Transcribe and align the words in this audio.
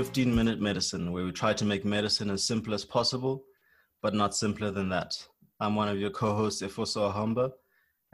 15 0.00 0.34
Minute 0.34 0.62
Medicine, 0.62 1.12
where 1.12 1.26
we 1.26 1.30
try 1.30 1.52
to 1.52 1.66
make 1.66 1.84
medicine 1.84 2.30
as 2.30 2.42
simple 2.42 2.72
as 2.72 2.86
possible, 2.86 3.44
but 4.00 4.14
not 4.14 4.34
simpler 4.34 4.70
than 4.70 4.88
that. 4.88 5.14
I'm 5.60 5.74
one 5.74 5.90
of 5.90 5.98
your 5.98 6.08
co 6.08 6.34
hosts, 6.34 6.62
Efoso 6.62 7.12
Ahamba, 7.12 7.52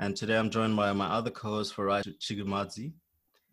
and 0.00 0.16
today 0.16 0.36
I'm 0.36 0.50
joined 0.50 0.74
by 0.74 0.92
my 0.92 1.06
other 1.06 1.30
co 1.30 1.50
host, 1.50 1.76
Farai 1.76 2.02
Chigumadzi. 2.18 2.92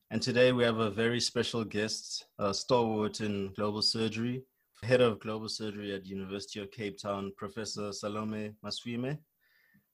And 0.09 0.19
today 0.19 0.51
we 0.51 0.63
have 0.63 0.79
a 0.79 0.89
very 0.89 1.19
special 1.19 1.63
guest, 1.63 2.25
a 2.39 2.55
stalwart 2.55 3.21
in 3.21 3.53
global 3.55 3.83
surgery, 3.83 4.41
head 4.81 5.01
of 5.01 5.19
global 5.19 5.47
surgery 5.47 5.93
at 5.93 6.07
University 6.07 6.59
of 6.59 6.71
Cape 6.71 6.99
Town, 6.99 7.31
Professor 7.37 7.93
Salome 7.93 8.55
Maswime. 8.65 9.19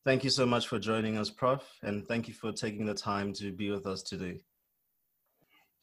Thank 0.06 0.24
you 0.24 0.30
so 0.30 0.46
much 0.46 0.70
for 0.70 0.80
joining 0.80 1.18
us, 1.18 1.30
Prof, 1.30 1.62
and 1.84 2.08
thank 2.08 2.30
you 2.30 2.34
for 2.34 2.54
taking 2.54 2.86
the 2.86 2.94
time 2.94 3.34
to 3.34 3.52
be 3.52 3.70
with 3.70 3.86
us 3.86 4.02
today. 4.02 4.40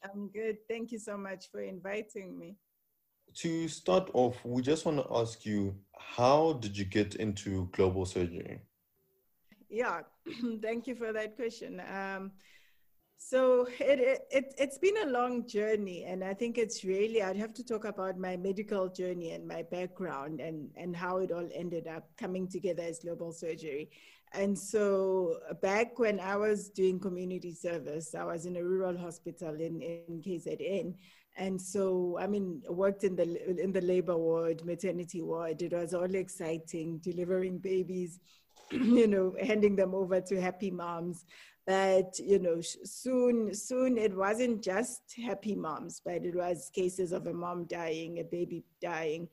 I'm 0.03 0.29
good. 0.29 0.57
Thank 0.69 0.91
you 0.91 0.99
so 0.99 1.17
much 1.17 1.49
for 1.51 1.61
inviting 1.61 2.37
me. 2.37 2.55
To 3.35 3.67
start 3.67 4.09
off, 4.13 4.43
we 4.45 4.61
just 4.61 4.85
want 4.85 4.97
to 4.99 5.07
ask 5.11 5.45
you 5.45 5.75
how 5.97 6.53
did 6.53 6.77
you 6.77 6.85
get 6.85 7.15
into 7.15 7.69
global 7.73 8.05
surgery? 8.05 8.61
Yeah, 9.69 10.01
thank 10.61 10.87
you 10.87 10.95
for 10.95 11.11
that 11.11 11.35
question. 11.35 11.81
Um, 11.81 12.31
so 13.17 13.67
it, 13.79 13.99
it, 13.99 14.21
it, 14.31 14.53
has 14.59 14.77
been 14.77 14.95
a 15.03 15.11
long 15.11 15.47
journey, 15.47 16.05
and 16.05 16.23
I 16.23 16.33
think 16.33 16.57
it's 16.57 16.83
really, 16.83 17.21
I'd 17.21 17.35
have 17.35 17.53
to 17.55 17.63
talk 17.63 17.83
about 17.83 18.17
my 18.17 18.37
medical 18.37 18.87
journey 18.87 19.31
and 19.31 19.47
my 19.47 19.63
background 19.63 20.39
and, 20.39 20.69
and 20.77 20.95
how 20.95 21.17
it 21.17 21.31
all 21.31 21.49
ended 21.53 21.87
up 21.87 22.07
coming 22.17 22.47
together 22.47 22.83
as 22.83 22.99
global 22.99 23.33
surgery. 23.33 23.89
And 24.33 24.57
so 24.57 25.37
uh, 25.49 25.53
back 25.53 25.99
when 25.99 26.19
I 26.19 26.35
was 26.35 26.69
doing 26.69 26.99
community 26.99 27.53
service, 27.53 28.13
I 28.13 28.23
was 28.23 28.45
in 28.45 28.57
a 28.57 28.63
rural 28.63 28.97
hospital 28.97 29.55
in, 29.55 29.81
in 29.81 30.21
KZN. 30.21 30.93
And 31.37 31.61
so, 31.61 32.17
I 32.19 32.27
mean, 32.27 32.63
worked 32.67 33.03
in 33.03 33.15
the, 33.15 33.61
in 33.61 33.71
the 33.71 33.81
labor 33.81 34.17
ward, 34.17 34.65
maternity 34.65 35.21
ward. 35.21 35.61
It 35.61 35.71
was 35.71 35.93
all 35.93 36.15
exciting, 36.15 36.97
delivering 36.97 37.59
babies, 37.59 38.19
you 38.71 39.07
know, 39.07 39.35
handing 39.41 39.75
them 39.75 39.93
over 39.93 40.19
to 40.19 40.41
happy 40.41 40.71
moms. 40.71 41.25
But, 41.67 42.17
you 42.17 42.39
know, 42.39 42.61
soon, 42.61 43.53
soon 43.53 43.97
it 43.97 44.15
wasn't 44.15 44.63
just 44.63 45.01
happy 45.23 45.53
moms, 45.53 46.01
but 46.03 46.23
it 46.25 46.33
was 46.33 46.71
cases 46.73 47.11
of 47.11 47.27
a 47.27 47.33
mom 47.33 47.65
dying, 47.65 48.19
a 48.19 48.23
baby 48.23 48.63
dying, 48.81 49.27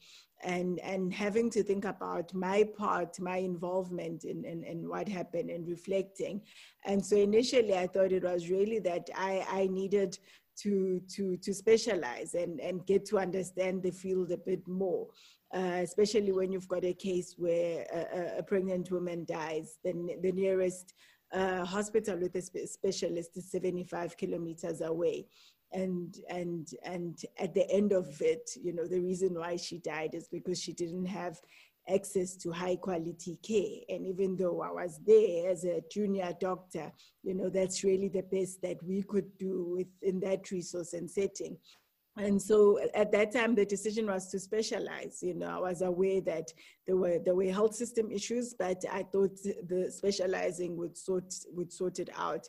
and 0.44 0.78
and 0.80 1.12
having 1.12 1.50
to 1.50 1.62
think 1.62 1.84
about 1.84 2.32
my 2.34 2.64
part 2.76 3.18
my 3.18 3.38
involvement 3.38 4.24
in, 4.24 4.44
in, 4.44 4.62
in 4.64 4.88
what 4.88 5.08
happened 5.08 5.50
and 5.50 5.66
reflecting. 5.66 6.40
And 6.84 7.04
so 7.04 7.16
initially 7.16 7.74
i 7.74 7.86
thought 7.86 8.12
it 8.12 8.24
was 8.24 8.50
really 8.50 8.78
that 8.80 9.08
i 9.16 9.44
i 9.50 9.66
needed 9.66 10.18
to 10.56 11.00
to 11.08 11.36
to 11.38 11.52
specialize 11.52 12.34
and 12.34 12.60
and 12.60 12.86
get 12.86 13.04
to 13.06 13.18
understand 13.18 13.82
the 13.82 13.90
field 13.90 14.30
a 14.30 14.36
bit 14.36 14.66
more 14.68 15.06
uh, 15.54 15.80
especially 15.82 16.32
when 16.32 16.52
you've 16.52 16.68
got 16.68 16.84
a 16.84 16.94
case 16.94 17.34
where 17.38 17.86
a, 17.92 18.38
a 18.38 18.42
pregnant 18.42 18.90
woman 18.90 19.24
dies 19.24 19.78
then 19.84 20.08
the 20.22 20.32
nearest 20.32 20.94
uh, 21.32 21.64
hospital 21.64 22.16
with 22.18 22.34
a 22.36 22.42
spe- 22.42 22.66
specialist 22.66 23.36
is 23.36 23.50
75 23.50 24.16
kilometers 24.16 24.80
away 24.80 25.26
and 25.74 26.16
and 26.28 26.68
and 26.84 27.18
at 27.38 27.52
the 27.52 27.68
end 27.70 27.92
of 27.92 28.06
it 28.22 28.50
you 28.62 28.72
know 28.72 28.86
the 28.86 29.00
reason 29.00 29.34
why 29.34 29.56
she 29.56 29.78
died 29.78 30.14
is 30.14 30.28
because 30.28 30.60
she 30.60 30.72
didn't 30.72 31.06
have 31.06 31.36
access 31.88 32.34
to 32.36 32.50
high 32.50 32.76
quality 32.76 33.38
care. 33.42 33.94
And 33.94 34.06
even 34.06 34.36
though 34.36 34.62
i 34.62 34.70
was 34.70 35.00
there 35.06 35.50
as 35.50 35.64
a 35.64 35.82
junior 35.90 36.32
doctor 36.40 36.90
you 37.22 37.34
know 37.34 37.50
that's 37.50 37.84
really 37.84 38.08
the 38.08 38.22
best 38.22 38.62
that 38.62 38.82
we 38.82 39.02
could 39.02 39.36
do 39.38 39.76
within 39.76 40.20
that 40.20 40.50
resource 40.50 40.92
and 40.94 41.10
setting. 41.10 41.56
And 42.16 42.40
so 42.40 42.78
at 42.94 43.10
that 43.10 43.32
time 43.32 43.54
the 43.54 43.66
decision 43.66 44.06
was 44.06 44.30
to 44.30 44.38
specialize. 44.38 45.18
You 45.20 45.34
know 45.34 45.48
i 45.48 45.58
was 45.58 45.82
aware 45.82 46.20
that 46.22 46.52
there 46.86 46.96
were 46.96 47.18
there 47.18 47.34
were 47.34 47.52
health 47.52 47.74
system 47.74 48.10
issues 48.10 48.54
but 48.58 48.82
i 48.90 49.02
thought 49.02 49.36
the 49.42 49.90
specializing 49.90 50.76
would 50.76 50.96
sort 50.96 51.34
would 51.52 51.72
sort 51.72 51.98
it 51.98 52.10
out 52.16 52.46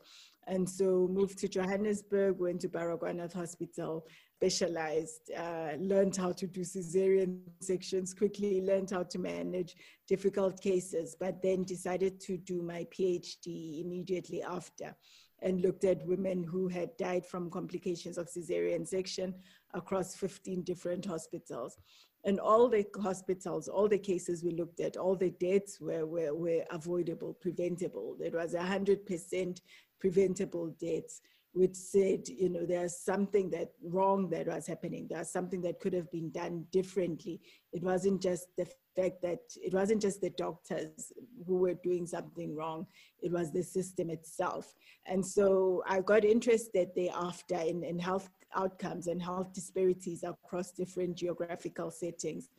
and 0.47 0.69
so 0.69 1.07
moved 1.11 1.39
to 1.39 1.47
Johannesburg, 1.47 2.39
went 2.39 2.61
to 2.61 2.69
Baragwanath 2.69 3.33
Hospital, 3.33 4.06
specialized, 4.35 5.31
uh, 5.35 5.72
learned 5.79 6.16
how 6.16 6.31
to 6.33 6.45
do 6.45 6.61
cesarean 6.61 7.39
sections 7.61 8.13
quickly, 8.13 8.61
learned 8.61 8.91
how 8.91 9.03
to 9.03 9.17
manage 9.17 9.75
difficult 10.07 10.61
cases, 10.61 11.16
but 11.19 11.41
then 11.41 11.63
decided 11.63 12.19
to 12.22 12.38
do 12.38 12.61
my 12.61 12.85
PhD 12.95 13.81
immediately 13.84 14.44
after 14.44 14.95
and 15.41 15.61
looked 15.61 15.84
at 15.84 16.05
women 16.05 16.44
who 16.44 16.67
had 16.67 16.95
died 16.97 17.25
from 17.25 17.50
complications 17.50 18.17
of 18.17 18.28
cesarean 18.28 18.88
section 18.88 19.34
across 19.73 20.16
15 20.16 20.63
different 20.63 21.05
hospitals. 21.05 21.78
And 22.23 22.39
all 22.39 22.67
the 22.67 22.84
hospitals, 23.00 23.67
all 23.67 23.88
the 23.88 24.00
cases 24.00 24.44
we 24.44 24.51
looked 24.51 24.79
at, 24.79 24.97
all 24.97 25.16
the 25.16 25.29
deaths 25.29 25.79
were, 25.79 26.07
were, 26.07 26.34
were 26.34 26.63
avoidable, 26.72 27.35
preventable. 27.35 28.17
It 28.19 28.34
was 28.34 28.55
100% 28.55 29.59
preventable 30.00 30.75
deaths, 30.79 31.22
which 31.53 31.75
said, 31.75 32.28
you 32.28 32.50
know, 32.50 32.66
there's 32.66 32.97
something 32.97 33.50
that 33.50 33.69
wrong 33.81 34.29
that 34.29 34.47
was 34.47 34.67
happening. 34.67 35.07
There's 35.09 35.29
something 35.29 35.61
that 35.61 35.79
could 35.79 35.94
have 35.94 36.11
been 36.11 36.29
done 36.31 36.66
differently. 36.72 37.39
It 37.72 37.81
wasn't 37.81 38.22
just 38.22 38.47
the 38.57 38.67
fact 38.95 39.22
that 39.22 39.39
it 39.55 39.73
wasn't 39.73 40.01
just 40.01 40.22
the 40.22 40.31
doctors 40.31 41.13
who 41.47 41.55
were 41.55 41.75
doing 41.75 42.05
something 42.05 42.55
wrong. 42.55 42.88
It 43.22 43.31
was 43.31 43.51
the 43.51 43.63
system 43.63 44.09
itself. 44.09 44.73
And 45.05 45.25
so 45.25 45.81
I 45.88 46.01
got 46.01 46.25
interested 46.25 46.89
thereafter 46.95 47.55
in, 47.55 47.84
in 47.84 48.00
health 48.00 48.29
outcomes 48.55 49.07
and 49.07 49.22
health 49.22 49.53
disparities 49.53 50.23
across 50.23 50.72
different 50.72 51.16
geographical 51.16 51.91
settings 51.91 52.50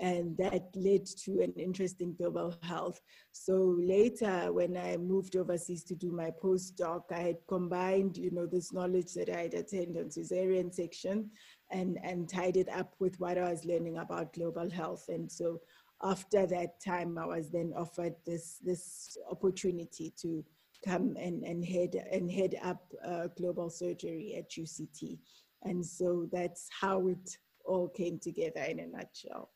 and 0.00 0.34
that 0.38 0.64
led 0.74 1.04
to 1.04 1.42
an 1.42 1.52
interest 1.56 2.00
in 2.00 2.14
global 2.14 2.56
health. 2.62 3.00
So 3.32 3.76
later, 3.78 4.50
when 4.50 4.76
I 4.76 4.96
moved 4.96 5.36
overseas 5.36 5.84
to 5.84 5.94
do 5.94 6.10
my 6.10 6.30
postdoc, 6.42 7.02
I 7.12 7.20
had 7.20 7.36
combined, 7.46 8.16
you 8.16 8.30
know, 8.30 8.46
this 8.46 8.72
knowledge 8.72 9.12
that 9.14 9.28
I 9.28 9.42
had 9.42 9.54
attained 9.54 9.98
on 9.98 10.04
cesarean 10.04 10.72
section 10.72 11.30
and, 11.70 11.98
and 12.02 12.28
tied 12.28 12.56
it 12.56 12.70
up 12.70 12.94
with 12.98 13.20
what 13.20 13.36
I 13.36 13.50
was 13.50 13.66
learning 13.66 13.98
about 13.98 14.32
global 14.32 14.70
health. 14.70 15.04
And 15.10 15.30
so 15.30 15.60
after 16.02 16.46
that 16.46 16.82
time, 16.82 17.18
I 17.18 17.26
was 17.26 17.50
then 17.50 17.74
offered 17.76 18.14
this, 18.24 18.56
this 18.64 19.18
opportunity 19.30 20.14
to 20.22 20.42
come 20.82 21.14
and, 21.20 21.44
and, 21.44 21.62
head, 21.62 22.02
and 22.10 22.30
head 22.30 22.54
up 22.62 22.90
uh, 23.06 23.26
global 23.36 23.68
surgery 23.68 24.34
at 24.38 24.50
UCT. 24.50 25.18
And 25.62 25.84
so 25.84 26.26
that's 26.32 26.68
how 26.80 27.06
it 27.08 27.36
all 27.66 27.88
came 27.88 28.18
together 28.18 28.62
in 28.62 28.80
a 28.80 28.86
nutshell 28.86 29.50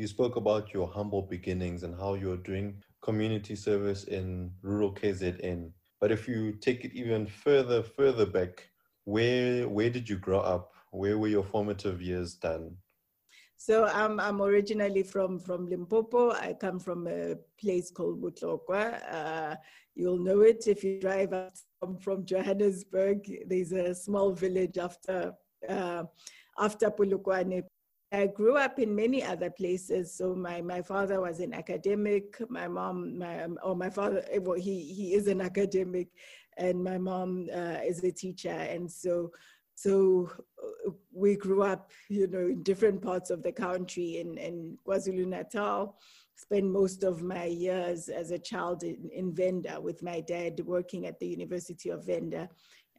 you 0.00 0.06
spoke 0.06 0.36
about 0.36 0.72
your 0.72 0.88
humble 0.88 1.20
beginnings 1.20 1.82
and 1.82 1.94
how 1.94 2.14
you're 2.14 2.38
doing 2.38 2.82
community 3.02 3.54
service 3.54 4.04
in 4.04 4.50
rural 4.62 4.94
KZN. 4.94 5.70
But 6.00 6.10
if 6.10 6.26
you 6.26 6.52
take 6.52 6.86
it 6.86 6.94
even 6.94 7.26
further, 7.26 7.82
further 7.82 8.24
back, 8.24 8.70
where 9.04 9.68
where 9.68 9.90
did 9.90 10.08
you 10.08 10.16
grow 10.16 10.40
up? 10.40 10.72
Where 10.90 11.18
were 11.18 11.28
your 11.28 11.44
formative 11.44 12.00
years 12.00 12.34
done? 12.34 12.76
So 13.58 13.84
I'm 13.84 14.18
I'm 14.18 14.40
originally 14.40 15.02
from 15.02 15.38
from 15.38 15.68
Limpopo. 15.68 16.30
I 16.30 16.54
come 16.58 16.78
from 16.78 17.06
a 17.06 17.36
place 17.60 17.90
called 17.90 18.22
Botlokwa. 18.22 18.82
Uh, 19.12 19.56
you'll 19.94 20.24
know 20.28 20.40
it 20.40 20.66
if 20.66 20.82
you 20.82 20.98
drive 20.98 21.34
up 21.34 21.52
from, 21.78 21.98
from 21.98 22.24
Johannesburg. 22.24 23.18
There's 23.46 23.72
a 23.72 23.94
small 23.94 24.32
village 24.32 24.78
after 24.78 25.34
uh, 25.68 26.04
after 26.58 26.90
Polokwane 26.90 27.64
I 28.12 28.26
grew 28.26 28.56
up 28.56 28.78
in 28.78 28.94
many 28.94 29.22
other 29.22 29.50
places. 29.50 30.12
So 30.12 30.34
my, 30.34 30.60
my 30.60 30.82
father 30.82 31.20
was 31.20 31.38
an 31.40 31.54
academic. 31.54 32.36
My 32.50 32.66
mom, 32.66 33.18
my 33.18 33.46
or 33.62 33.76
my 33.76 33.90
father, 33.90 34.24
eh, 34.30 34.38
well, 34.38 34.58
he 34.58 34.82
he 34.82 35.14
is 35.14 35.28
an 35.28 35.40
academic, 35.40 36.08
and 36.56 36.82
my 36.82 36.98
mom 36.98 37.48
uh, 37.54 37.78
is 37.84 38.02
a 38.02 38.10
teacher. 38.10 38.48
And 38.48 38.90
so, 38.90 39.30
so 39.76 40.28
uh, 40.60 40.90
we 41.12 41.36
grew 41.36 41.62
up, 41.62 41.92
you 42.08 42.26
know, 42.26 42.46
in 42.46 42.64
different 42.64 43.00
parts 43.00 43.30
of 43.30 43.44
the 43.44 43.52
country. 43.52 44.18
In 44.18 44.36
in 44.38 44.76
KwaZulu 44.84 45.26
Natal, 45.26 45.96
spent 46.34 46.64
most 46.64 47.04
of 47.04 47.22
my 47.22 47.44
years 47.44 48.08
as 48.08 48.32
a 48.32 48.38
child 48.38 48.82
in, 48.82 49.08
in 49.12 49.32
Venda 49.32 49.80
with 49.80 50.02
my 50.02 50.20
dad 50.20 50.58
working 50.64 51.06
at 51.06 51.20
the 51.20 51.28
University 51.28 51.90
of 51.90 52.06
Venda 52.06 52.48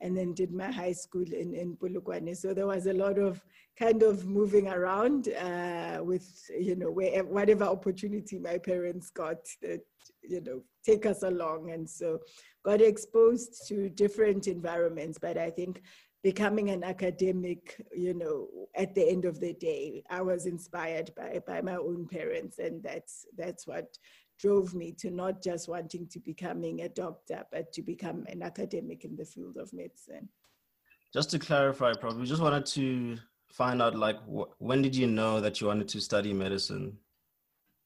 and 0.01 0.18
then 0.18 0.33
did 0.33 0.51
my 0.51 0.71
high 0.71 0.92
school 0.92 1.25
in, 1.31 1.53
in 1.53 1.77
Polokwane. 1.77 2.36
So 2.36 2.53
there 2.53 2.68
was 2.68 2.88
a 2.88 2.94
lot 2.94 3.18
of 3.19 3.44
kind 3.77 4.03
of 4.03 4.25
moving 4.25 4.68
around 4.68 5.30
uh, 5.30 6.00
with, 6.03 6.27
you 6.59 6.75
know, 6.75 6.92
whatever 6.92 7.65
opportunity 7.65 8.39
my 8.39 8.57
parents 8.57 9.09
got 9.12 9.38
that, 9.62 9.81
you 10.21 10.42
know, 10.42 10.62
take 10.86 11.06
us 11.06 11.24
along. 11.24 11.71
And 11.71 11.89
so 11.89 12.19
got 12.65 12.81
exposed 12.81 13.68
to 13.68 13.89
different 13.89 14.48
environments. 14.48 15.18
But 15.19 15.38
I 15.38 15.50
think 15.51 15.81
becoming 16.24 16.69
an 16.69 16.83
academic, 16.83 17.83
you 17.95 18.13
know, 18.13 18.48
at 18.75 18.94
the 18.94 19.07
end 19.07 19.25
of 19.25 19.39
the 19.39 19.53
day, 19.53 20.03
I 20.09 20.21
was 20.21 20.45
inspired 20.45 21.12
by, 21.15 21.39
by 21.48 21.62
my 21.62 21.75
own 21.75 22.07
parents. 22.07 22.59
And 22.59 22.83
that's, 22.83 23.25
that's 23.38 23.65
what 23.65 23.98
drove 24.41 24.73
me 24.73 24.91
to 24.93 25.11
not 25.11 25.43
just 25.43 25.67
wanting 25.69 26.07
to 26.07 26.19
becoming 26.19 26.81
a 26.81 26.89
doctor, 26.89 27.45
but 27.51 27.71
to 27.73 27.81
become 27.81 28.25
an 28.27 28.41
academic 28.41 29.05
in 29.05 29.15
the 29.15 29.25
field 29.25 29.57
of 29.57 29.71
medicine. 29.73 30.29
just 31.13 31.29
to 31.31 31.39
clarify, 31.39 31.93
probably 31.93 32.25
just 32.25 32.41
wanted 32.41 32.65
to 32.65 33.17
find 33.49 33.81
out 33.81 33.95
like 33.95 34.17
wh- 34.25 34.49
when 34.61 34.81
did 34.81 34.95
you 34.95 35.07
know 35.07 35.41
that 35.41 35.59
you 35.59 35.67
wanted 35.67 35.88
to 35.89 35.99
study 36.01 36.33
medicine? 36.33 36.97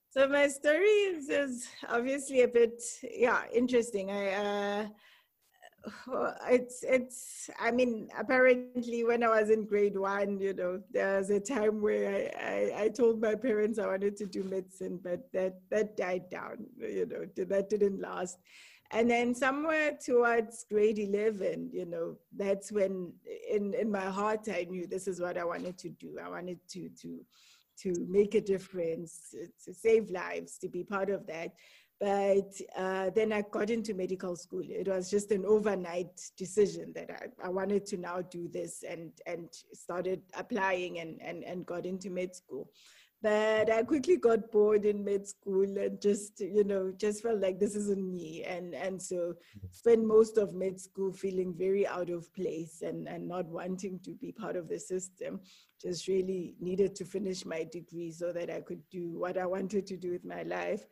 So 0.10 0.28
my 0.30 0.48
story 0.48 0.96
is, 1.12 1.30
is 1.30 1.68
obviously 1.90 2.44
a 2.44 2.48
bit 2.48 2.82
yeah 3.04 3.44
interesting. 3.54 4.12
I 4.12 4.24
uh, 4.34 4.88
it's 6.50 6.84
it's 6.84 7.50
i 7.60 7.72
mean 7.72 8.10
apparently 8.18 9.04
when 9.04 9.24
i 9.24 9.28
was 9.28 9.50
in 9.50 9.66
grade 9.66 9.98
one 9.98 10.40
you 10.40 10.54
know 10.54 10.82
there 10.92 11.18
was 11.18 11.30
a 11.30 11.40
time 11.40 11.82
where 11.82 12.16
I, 12.16 12.80
I, 12.80 12.84
I 12.84 12.90
told 12.90 13.22
my 13.22 13.36
parents 13.36 13.80
i 13.80 13.86
wanted 13.86 14.16
to 14.18 14.26
do 14.26 14.44
medicine 14.44 15.00
but 15.04 15.32
that 15.34 15.60
that 15.70 15.98
died 15.98 16.30
down 16.30 16.66
you 16.78 17.06
know 17.06 17.46
that 17.46 17.70
didn't 17.70 18.02
last. 18.02 18.38
And 18.92 19.10
then 19.10 19.34
somewhere 19.34 19.98
towards 20.04 20.66
grade 20.72 21.00
11 21.00 21.72
you 21.74 21.86
know 21.86 22.18
that's 22.36 22.72
when 22.72 23.14
in 23.50 23.74
in 23.74 23.92
my 23.92 24.06
heart 24.06 24.48
i 24.50 24.68
knew 24.70 24.86
this 24.86 25.08
is 25.08 25.20
what 25.20 25.38
i 25.38 25.44
wanted 25.44 25.78
to 25.80 25.90
do. 25.90 26.20
I 26.24 26.30
wanted 26.30 26.60
to 26.70 26.90
to 27.02 27.26
to 27.78 27.94
make 28.08 28.36
a 28.36 28.42
difference 28.42 29.36
to 29.66 29.74
save 29.74 30.10
lives 30.10 30.58
to 30.60 30.70
be 30.70 30.84
part 30.84 31.10
of 31.10 31.28
that 31.28 31.52
but 32.00 32.52
uh, 32.78 33.10
then 33.16 33.32
I 33.32 33.44
got 33.50 33.70
into 33.70 33.94
medical 33.94 34.36
school. 34.36 34.64
It 34.68 34.88
was 34.88 35.10
just 35.10 35.32
an 35.32 35.46
overnight 35.46 36.20
decision 36.38 36.92
that 36.94 37.10
I, 37.10 37.48
I 37.48 37.50
wanted 37.50 37.86
to 37.88 37.98
now 37.98 38.22
do 38.22 38.50
this 38.50 38.84
and, 38.88 39.12
and 39.26 39.48
started 39.74 40.22
applying 40.34 41.00
and, 41.00 41.22
and, 41.22 41.44
and 41.44 41.66
got 41.66 41.86
into 41.86 42.10
med 42.10 42.36
school. 42.36 42.70
But 43.22 43.72
I 43.72 43.82
quickly 43.84 44.18
got 44.18 44.52
bored 44.52 44.86
in 44.86 45.04
med 45.04 45.26
school 45.26 45.64
and 45.64 46.00
just, 46.02 46.42
you 46.42 46.66
know, 46.66 46.92
just 46.96 47.24
felt 47.24 47.40
like 47.40 47.60
this 47.60 47.76
isn't 47.76 48.12
me. 48.14 48.44
And, 48.44 48.76
and 48.76 49.02
so 49.02 49.34
spent 49.72 50.06
most 50.06 50.38
of 50.38 50.54
med 50.54 50.80
school 50.80 51.14
feeling 51.14 51.56
very 51.58 51.88
out 51.88 52.10
of 52.10 52.32
place 52.36 52.82
and, 52.82 53.08
and 53.08 53.26
not 53.28 53.48
wanting 53.48 54.00
to 54.04 54.12
be 54.16 54.34
part 54.34 54.58
of 54.58 54.68
the 54.68 54.78
system. 54.78 55.40
Just 55.82 56.10
really 56.10 56.56
needed 56.60 56.94
to 56.98 57.06
finish 57.06 57.46
my 57.46 57.64
degree 57.64 58.12
so 58.12 58.34
that 58.34 58.50
I 58.50 58.60
could 58.60 58.82
do 58.92 59.18
what 59.18 59.38
I 59.38 59.46
wanted 59.46 59.88
to 59.88 59.98
do 59.98 60.12
with 60.12 60.26
my 60.26 60.44
life 60.44 60.86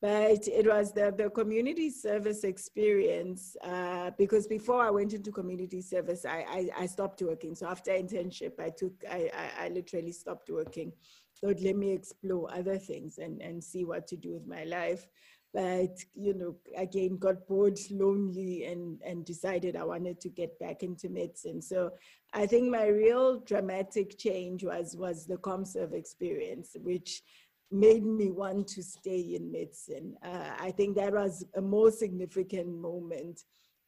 but 0.00 0.46
it 0.46 0.66
was 0.66 0.92
the, 0.92 1.12
the 1.16 1.28
community 1.30 1.90
service 1.90 2.44
experience 2.44 3.56
uh, 3.64 4.10
because 4.16 4.46
before 4.46 4.82
I 4.82 4.90
went 4.90 5.12
into 5.12 5.32
community 5.32 5.82
service, 5.82 6.24
I, 6.24 6.44
I, 6.48 6.82
I, 6.82 6.86
stopped 6.86 7.20
working. 7.20 7.56
So 7.56 7.66
after 7.66 7.90
internship, 7.90 8.60
I 8.60 8.70
took, 8.70 8.92
I, 9.10 9.28
I, 9.36 9.64
I 9.64 9.68
literally 9.70 10.12
stopped 10.12 10.50
working. 10.50 10.92
Thought, 11.40 11.60
let 11.60 11.76
me 11.76 11.92
explore 11.92 12.48
other 12.52 12.78
things 12.78 13.18
and, 13.18 13.42
and 13.42 13.62
see 13.62 13.84
what 13.84 14.06
to 14.08 14.16
do 14.16 14.34
with 14.34 14.46
my 14.46 14.62
life. 14.64 15.08
But, 15.52 15.96
you 16.14 16.34
know, 16.34 16.56
again, 16.76 17.16
got 17.16 17.46
bored, 17.48 17.78
lonely, 17.90 18.66
and, 18.66 19.00
and 19.04 19.24
decided 19.24 19.76
I 19.76 19.84
wanted 19.84 20.20
to 20.20 20.28
get 20.28 20.58
back 20.60 20.82
into 20.82 21.08
medicine. 21.08 21.62
So 21.62 21.90
I 22.34 22.46
think 22.46 22.70
my 22.70 22.86
real 22.86 23.40
dramatic 23.40 24.18
change 24.18 24.62
was, 24.62 24.94
was 24.96 25.26
the 25.26 25.38
ComServe 25.38 25.94
experience, 25.94 26.76
which 26.82 27.22
made 27.70 28.04
me 28.04 28.30
want 28.30 28.66
to 28.66 28.82
stay 28.82 29.36
in 29.36 29.52
medicine. 29.52 30.14
Uh, 30.24 30.50
I 30.58 30.70
think 30.70 30.96
that 30.96 31.12
was 31.12 31.44
a 31.56 31.60
more 31.60 31.90
significant 31.90 32.68
moment 32.68 33.42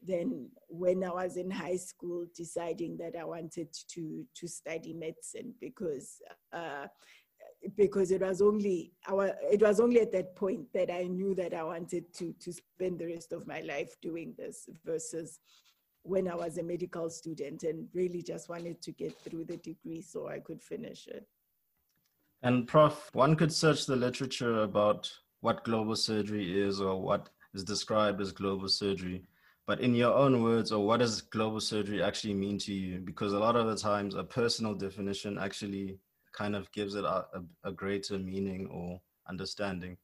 than 0.06 0.49
when 0.69 1.05
I 1.05 1.11
was 1.11 1.37
in 1.37 1.50
high 1.50 1.77
school 1.77 2.27
deciding 2.35 2.97
that 2.99 3.15
I 3.19 3.25
wanted 3.25 3.69
to, 3.91 4.25
to 4.35 4.49
study 4.49 4.94
medicine 4.94 5.55
because 5.61 6.23
uh, 6.53 6.87
because 7.77 8.11
it 8.11 8.23
was 8.23 8.41
only 8.41 8.93
our 9.09 9.32
it 9.50 9.61
was 9.61 9.81
only 9.81 10.00
at 10.00 10.12
that 10.12 10.35
point 10.35 10.67
that 10.73 10.91
I 10.91 11.05
knew 11.05 11.35
that 11.35 11.53
I 11.55 11.62
wanted 11.62 12.12
to 12.15 12.35
to 12.41 12.53
spend 12.53 12.99
the 12.99 13.06
rest 13.06 13.32
of 13.32 13.47
my 13.47 13.61
life 13.61 13.94
doing 14.00 14.35
this 14.38 14.69
versus 14.85 15.41
when 16.03 16.29
I 16.29 16.35
was 16.35 16.56
a 16.56 16.62
medical 16.62 17.11
student 17.11 17.62
and 17.62 17.87
really 17.93 18.23
just 18.23 18.49
wanted 18.49 18.81
to 18.82 18.93
get 18.93 19.19
through 19.19 19.44
the 19.44 19.59
degree 19.59 20.00
so 20.00 20.29
I 20.29 20.38
could 20.38 20.62
finish 20.62 21.06
it. 21.06 21.27
And 22.43 22.67
Prof, 22.67 23.11
one 23.13 23.37
could 23.37 23.53
search 23.53 23.87
the 23.87 23.97
literature 23.97 24.63
about 24.63 25.11
what 25.41 25.65
global 25.65 25.97
surgery 25.97 26.61
is 26.61 26.81
or 26.81 27.01
what 27.01 27.29
is 27.55 27.65
described 27.65 28.21
as 28.21 28.33
global 28.33 28.69
surgery. 28.69 29.25
But 29.67 29.81
in 29.81 29.95
your 29.95 30.15
own 30.15 30.43
words, 30.43 30.73
or 30.73 30.85
what 30.85 31.01
does 31.01 31.21
global 31.21 31.61
surgery 31.61 32.03
actually 32.03 32.35
mean 32.35 32.59
to 32.61 32.73
you? 32.73 32.99
Because 33.01 33.35
a 33.35 33.39
lot 33.39 33.57
of 33.57 33.67
the 33.67 33.77
times, 33.77 34.15
a 34.15 34.25
personal 34.25 34.75
definition 34.75 35.39
actually 35.39 35.99
kind 36.33 36.57
of 36.57 36.71
gives 36.73 36.95
it 36.95 37.05
a, 37.05 37.27
a, 37.35 37.43
a 37.65 37.73
greater 37.73 38.19
meaning 38.19 38.67
or 38.69 39.01
understanding 39.29 39.97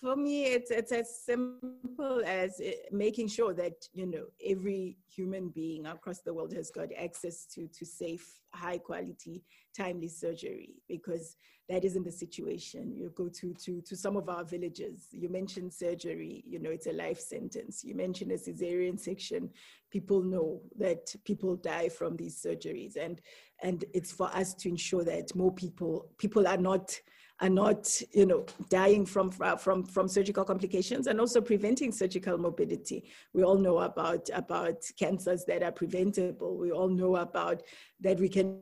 for 0.00 0.16
me 0.16 0.44
it's 0.44 0.70
it's 0.70 0.92
as 0.92 1.24
simple 1.24 2.22
as 2.24 2.60
eh, 2.62 2.72
making 2.92 3.28
sure 3.28 3.52
that 3.52 3.74
you 3.92 4.06
know 4.06 4.24
every 4.46 4.96
human 5.08 5.48
being 5.48 5.86
across 5.86 6.20
the 6.20 6.32
world 6.32 6.52
has 6.52 6.70
got 6.70 6.88
access 6.96 7.46
to 7.46 7.66
to 7.68 7.84
safe 7.84 8.40
high 8.52 8.78
quality 8.78 9.42
timely 9.76 10.08
surgery 10.08 10.70
because 10.88 11.36
that 11.68 11.84
isn't 11.84 12.04
the 12.04 12.12
situation. 12.12 12.96
You 12.96 13.12
go 13.14 13.28
to 13.28 13.52
to 13.52 13.82
to 13.82 13.96
some 13.96 14.16
of 14.16 14.28
our 14.28 14.44
villages 14.44 15.08
you 15.10 15.28
mentioned 15.28 15.72
surgery 15.72 16.42
you 16.46 16.58
know 16.58 16.70
it's 16.70 16.86
a 16.86 16.92
life 16.92 17.20
sentence. 17.20 17.84
You 17.84 17.94
mentioned 17.94 18.32
a 18.32 18.38
cesarean 18.38 18.98
section. 18.98 19.50
People 19.90 20.22
know 20.22 20.62
that 20.78 21.14
people 21.24 21.56
die 21.56 21.88
from 21.90 22.16
these 22.16 22.42
surgeries 22.42 22.96
and 22.96 23.20
and 23.62 23.84
it's 23.92 24.12
for 24.12 24.28
us 24.34 24.54
to 24.54 24.68
ensure 24.68 25.04
that 25.04 25.34
more 25.34 25.52
people 25.52 26.08
people 26.18 26.46
are 26.46 26.56
not 26.56 26.98
are 27.40 27.48
not, 27.48 27.88
you 28.12 28.26
know, 28.26 28.44
dying 28.68 29.06
from, 29.06 29.32
uh, 29.40 29.56
from, 29.56 29.84
from 29.84 30.08
surgical 30.08 30.44
complications 30.44 31.06
and 31.06 31.20
also 31.20 31.40
preventing 31.40 31.92
surgical 31.92 32.36
morbidity. 32.36 33.04
We 33.32 33.44
all 33.44 33.56
know 33.56 33.78
about, 33.78 34.28
about 34.34 34.82
cancers 34.98 35.44
that 35.46 35.62
are 35.62 35.72
preventable. 35.72 36.56
We 36.56 36.72
all 36.72 36.88
know 36.88 37.16
about 37.16 37.62
that 38.00 38.18
we 38.18 38.28
can 38.28 38.60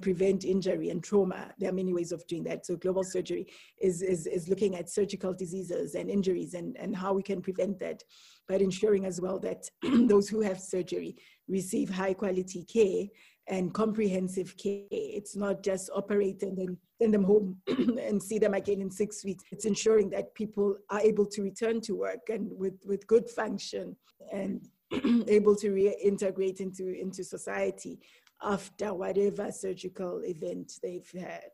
prevent 0.00 0.44
injury 0.44 0.90
and 0.90 1.02
trauma. 1.02 1.52
There 1.58 1.68
are 1.68 1.74
many 1.74 1.92
ways 1.92 2.12
of 2.12 2.26
doing 2.26 2.44
that. 2.44 2.64
So 2.64 2.76
global 2.76 3.02
surgery 3.02 3.46
is, 3.80 4.02
is, 4.02 4.26
is 4.26 4.48
looking 4.48 4.76
at 4.76 4.88
surgical 4.88 5.34
diseases 5.34 5.94
and 5.94 6.08
injuries 6.08 6.54
and, 6.54 6.76
and 6.78 6.94
how 6.94 7.12
we 7.12 7.22
can 7.22 7.42
prevent 7.42 7.80
that, 7.80 8.02
but 8.46 8.62
ensuring 8.62 9.04
as 9.04 9.20
well 9.20 9.38
that 9.40 9.68
those 9.82 10.28
who 10.28 10.40
have 10.42 10.60
surgery 10.60 11.16
receive 11.48 11.90
high 11.90 12.14
quality 12.14 12.64
care 12.64 13.06
and 13.48 13.74
comprehensive 13.74 14.56
care. 14.56 14.86
It's 14.90 15.36
not 15.36 15.62
just 15.62 15.90
operate 15.94 16.42
and 16.42 16.78
send 17.00 17.14
them 17.14 17.24
home 17.24 17.56
and 18.00 18.22
see 18.22 18.38
them 18.38 18.54
again 18.54 18.80
in 18.80 18.90
six 18.90 19.24
weeks. 19.24 19.44
It's 19.50 19.64
ensuring 19.64 20.10
that 20.10 20.34
people 20.34 20.76
are 20.90 21.00
able 21.00 21.26
to 21.26 21.42
return 21.42 21.80
to 21.82 21.94
work 21.94 22.28
and 22.28 22.50
with, 22.56 22.74
with 22.84 23.06
good 23.06 23.28
function 23.28 23.96
and 24.32 24.68
able 25.28 25.56
to 25.56 25.70
reintegrate 25.70 26.60
into, 26.60 26.88
into 26.98 27.24
society 27.24 27.98
after 28.42 28.92
whatever 28.92 29.50
surgical 29.50 30.20
event 30.24 30.72
they've 30.82 31.10
had. 31.18 31.50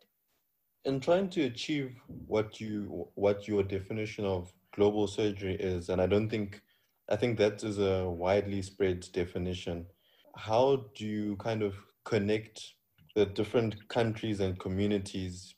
In 0.85 0.99
trying 0.99 1.29
to 1.31 1.43
achieve 1.43 1.95
what 2.27 2.59
you 2.59 3.09
what 3.15 3.47
your 3.47 3.63
definition 3.63 4.25
of 4.25 4.51
global 4.75 5.07
surgery 5.07 5.55
is, 5.57 5.91
and 5.91 6.01
I 6.01 6.07
don't 6.07 6.31
think 6.31 6.63
I 7.11 7.17
think 7.17 7.37
that 7.37 7.63
is 7.63 7.79
a 7.79 8.09
widely 8.09 8.63
spread 8.63 9.07
definition 9.13 9.85
how 10.37 10.87
do 10.97 11.07
you 11.07 11.37
kind 11.37 11.63
of 11.63 11.75
connect 12.05 12.75
the 13.15 13.27
different 13.27 13.89
countries 13.89 14.41
and 14.41 14.59
communities? 14.59 15.55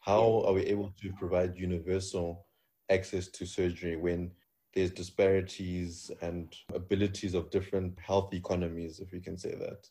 How 0.00 0.42
are 0.46 0.52
we 0.52 0.62
able 0.62 0.92
to 1.00 1.12
provide 1.18 1.56
universal 1.56 2.46
access 2.90 3.28
to 3.28 3.46
surgery 3.46 3.96
when 3.96 4.30
there's 4.74 4.90
disparities 4.90 6.10
and 6.20 6.54
abilities 6.74 7.34
of 7.34 7.50
different 7.50 7.98
health 7.98 8.34
economies, 8.34 9.00
if 9.00 9.12
we 9.12 9.20
can 9.20 9.38
say 9.38 9.54
that? 9.54 9.88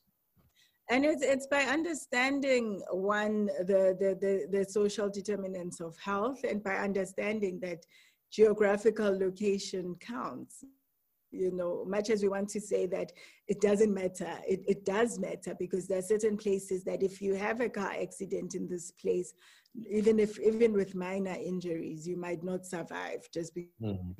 And 0.90 1.06
it's, 1.06 1.24
it's 1.24 1.48
by 1.48 1.64
understanding 1.64 2.82
one, 2.92 3.46
the, 3.46 3.96
the, 4.00 4.18
the, 4.20 4.58
the 4.58 4.66
social 4.66 5.10
determinants 5.10 5.80
of 5.80 5.98
health 5.98 6.44
and 6.44 6.62
by 6.62 6.76
understanding 6.76 7.60
that 7.62 7.86
geographical 8.32 9.18
location 9.18 9.96
counts 10.00 10.64
you 11.34 11.52
know, 11.52 11.84
much 11.86 12.10
as 12.10 12.22
we 12.22 12.30
want 12.30 12.48
to 12.50 12.62
say 12.62 12.86
that 12.88 13.12
it 13.48 13.60
doesn't 13.60 13.94
matter, 13.94 14.32
it, 14.48 14.62
it 14.68 14.86
does 14.86 15.20
matter 15.20 15.56
because 15.58 15.88
there 15.88 15.98
are 15.98 16.04
certain 16.04 16.38
places 16.38 16.84
that 16.84 17.02
if 17.02 17.22
you 17.22 17.34
have 17.34 17.60
a 17.60 17.70
car 17.70 17.92
accident 18.00 18.56
in 18.56 18.68
this 18.68 18.92
place, 18.92 19.34
even 19.90 20.20
if 20.20 20.40
even 20.40 20.74
with 20.74 20.94
minor 20.94 21.36
injuries, 21.36 22.08
you 22.08 22.16
might 22.16 22.44
not 22.44 22.66
survive 22.66 23.28
just 23.34 23.56
mm-hmm. 23.56 24.12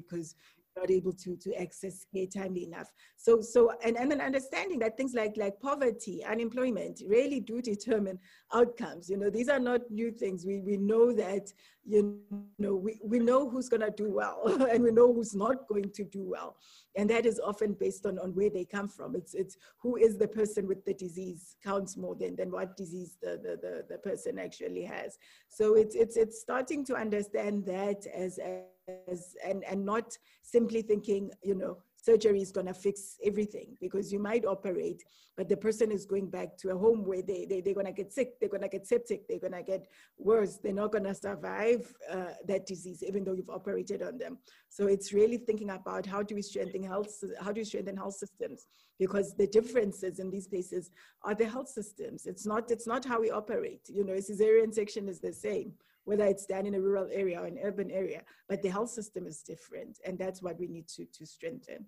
Not 0.76 0.92
able 0.92 1.14
to 1.14 1.36
to 1.38 1.54
access 1.56 2.06
care 2.14 2.26
timely 2.26 2.64
enough. 2.64 2.92
So 3.18 3.42
so 3.42 3.72
and, 3.84 3.98
and 3.98 4.12
then 4.12 4.22
understanding 4.22 4.80
that 4.80 4.98
things 4.98 5.14
like 5.14 5.34
like 5.38 5.60
poverty, 5.60 6.24
unemployment 6.24 7.02
really 7.08 7.40
do 7.40 7.62
determine 7.62 8.20
outcomes. 8.54 9.10
You 9.10 9.18
know, 9.18 9.30
these 9.30 9.50
are 9.50 9.60
not 9.60 9.90
new 9.90 10.12
things. 10.12 10.46
We 10.46 10.60
we 10.60 10.78
know 10.78 11.14
that 11.14 11.52
you 11.86 12.20
know 12.58 12.76
we, 12.76 13.00
we 13.04 13.20
know 13.20 13.50
who's 13.50 13.70
gonna 13.70 13.92
do 13.92 14.10
well 14.10 14.42
and 14.72 14.84
we 14.84 14.92
know 14.92 15.14
who's 15.14 15.36
not 15.36 15.68
going 15.68 15.92
to 15.94 16.04
do 16.04 16.24
well. 16.24 16.58
And 16.96 17.10
that 17.10 17.26
is 17.26 17.40
often 17.44 17.74
based 17.74 18.06
on, 18.06 18.20
on 18.20 18.36
where 18.36 18.50
they 18.50 18.66
come 18.66 18.88
from. 18.88 19.16
It's 19.16 19.34
it's 19.34 19.58
who 19.82 19.98
is 19.98 20.18
the 20.18 20.28
person 20.28 20.68
with 20.68 20.84
the 20.86 20.94
disease 20.94 21.56
counts 21.64 21.98
more 21.98 22.16
than, 22.16 22.36
than 22.36 22.52
what 22.52 22.78
disease 22.78 23.18
the, 23.22 23.40
the, 23.42 23.58
the, 23.62 23.86
the 23.90 23.98
person 23.98 24.40
actually 24.40 24.84
has. 24.84 25.18
So 25.50 25.76
it's 25.76 25.96
it's 25.96 26.18
it's 26.18 26.40
starting 26.40 26.86
to 26.86 26.96
understand 26.96 27.66
that 27.66 28.06
as, 28.08 28.38
as 28.38 28.64
as 29.12 29.36
and 29.46 29.64
and 29.64 29.86
not 29.86 30.18
simply 30.42 30.82
thinking 30.82 31.32
you 31.44 31.56
know 31.56 31.78
surgery 32.04 32.42
is 32.42 32.52
going 32.52 32.68
to 32.68 32.74
fix 32.74 33.16
everything 33.24 33.78
because 33.80 34.12
you 34.12 34.20
might 34.20 34.46
operate, 34.46 35.02
but 35.38 35.48
the 35.48 35.56
person 35.56 35.90
is 35.90 36.06
going 36.06 36.30
back 36.30 36.58
to 36.58 36.72
a 36.72 36.78
home 36.78 37.06
where 37.06 37.22
they, 37.22 37.46
they, 37.46 37.62
they're 37.62 37.74
going 37.74 37.86
to 37.86 37.94
get 37.94 38.12
sick, 38.12 38.38
they're 38.40 38.50
going 38.50 38.62
to 38.62 38.68
get 38.68 38.86
septic, 38.86 39.26
they're 39.28 39.40
going 39.40 39.54
to 39.54 39.64
get 39.64 39.88
worse, 40.18 40.58
they're 40.58 40.74
not 40.74 40.92
going 40.92 41.06
to 41.06 41.16
survive 41.16 41.94
uh, 42.12 42.34
that 42.46 42.66
disease, 42.66 43.04
even 43.08 43.24
though 43.24 43.34
you've 43.34 43.50
operated 43.50 44.02
on 44.04 44.18
them. 44.18 44.38
So 44.68 44.88
it's 44.88 45.14
really 45.14 45.38
thinking 45.38 45.70
about 45.70 46.06
how 46.06 46.24
do 46.24 46.36
we 46.36 46.42
strengthen 46.42 46.84
health, 46.84 47.24
how 47.40 47.54
do 47.54 47.62
we 47.62 47.66
strengthen 47.66 47.96
health 47.96 48.16
systems? 48.16 48.68
Because 49.00 49.34
the 49.36 49.48
differences 49.48 50.20
in 50.20 50.30
these 50.30 50.48
places 50.48 50.92
are 51.24 51.36
the 51.36 51.48
health 51.48 51.70
systems. 51.70 52.26
It's 52.26 52.46
not, 52.46 52.70
it's 52.70 52.86
not 52.86 53.06
how 53.06 53.22
we 53.22 53.32
operate. 53.32 53.88
You 53.88 54.04
know, 54.04 54.14
a 54.14 54.18
cesarean 54.18 54.74
section 54.74 55.08
is 55.08 55.22
the 55.22 55.32
same 55.32 55.72
whether 56.06 56.26
it's 56.26 56.46
done 56.46 56.66
in 56.66 56.76
a 56.76 56.82
rural 56.82 57.08
area 57.12 57.40
or 57.40 57.46
an 57.46 57.60
urban 57.64 57.90
area, 57.92 58.22
but 58.50 58.62
the 58.62 58.70
health 58.70 58.90
system 58.90 59.26
is 59.26 59.42
different. 59.42 60.00
And 60.06 60.18
that's 60.18 60.42
what 60.42 60.60
we 60.60 60.68
need 60.68 60.88
to, 60.90 61.06
to 61.06 61.26
strengthen. 61.26 61.86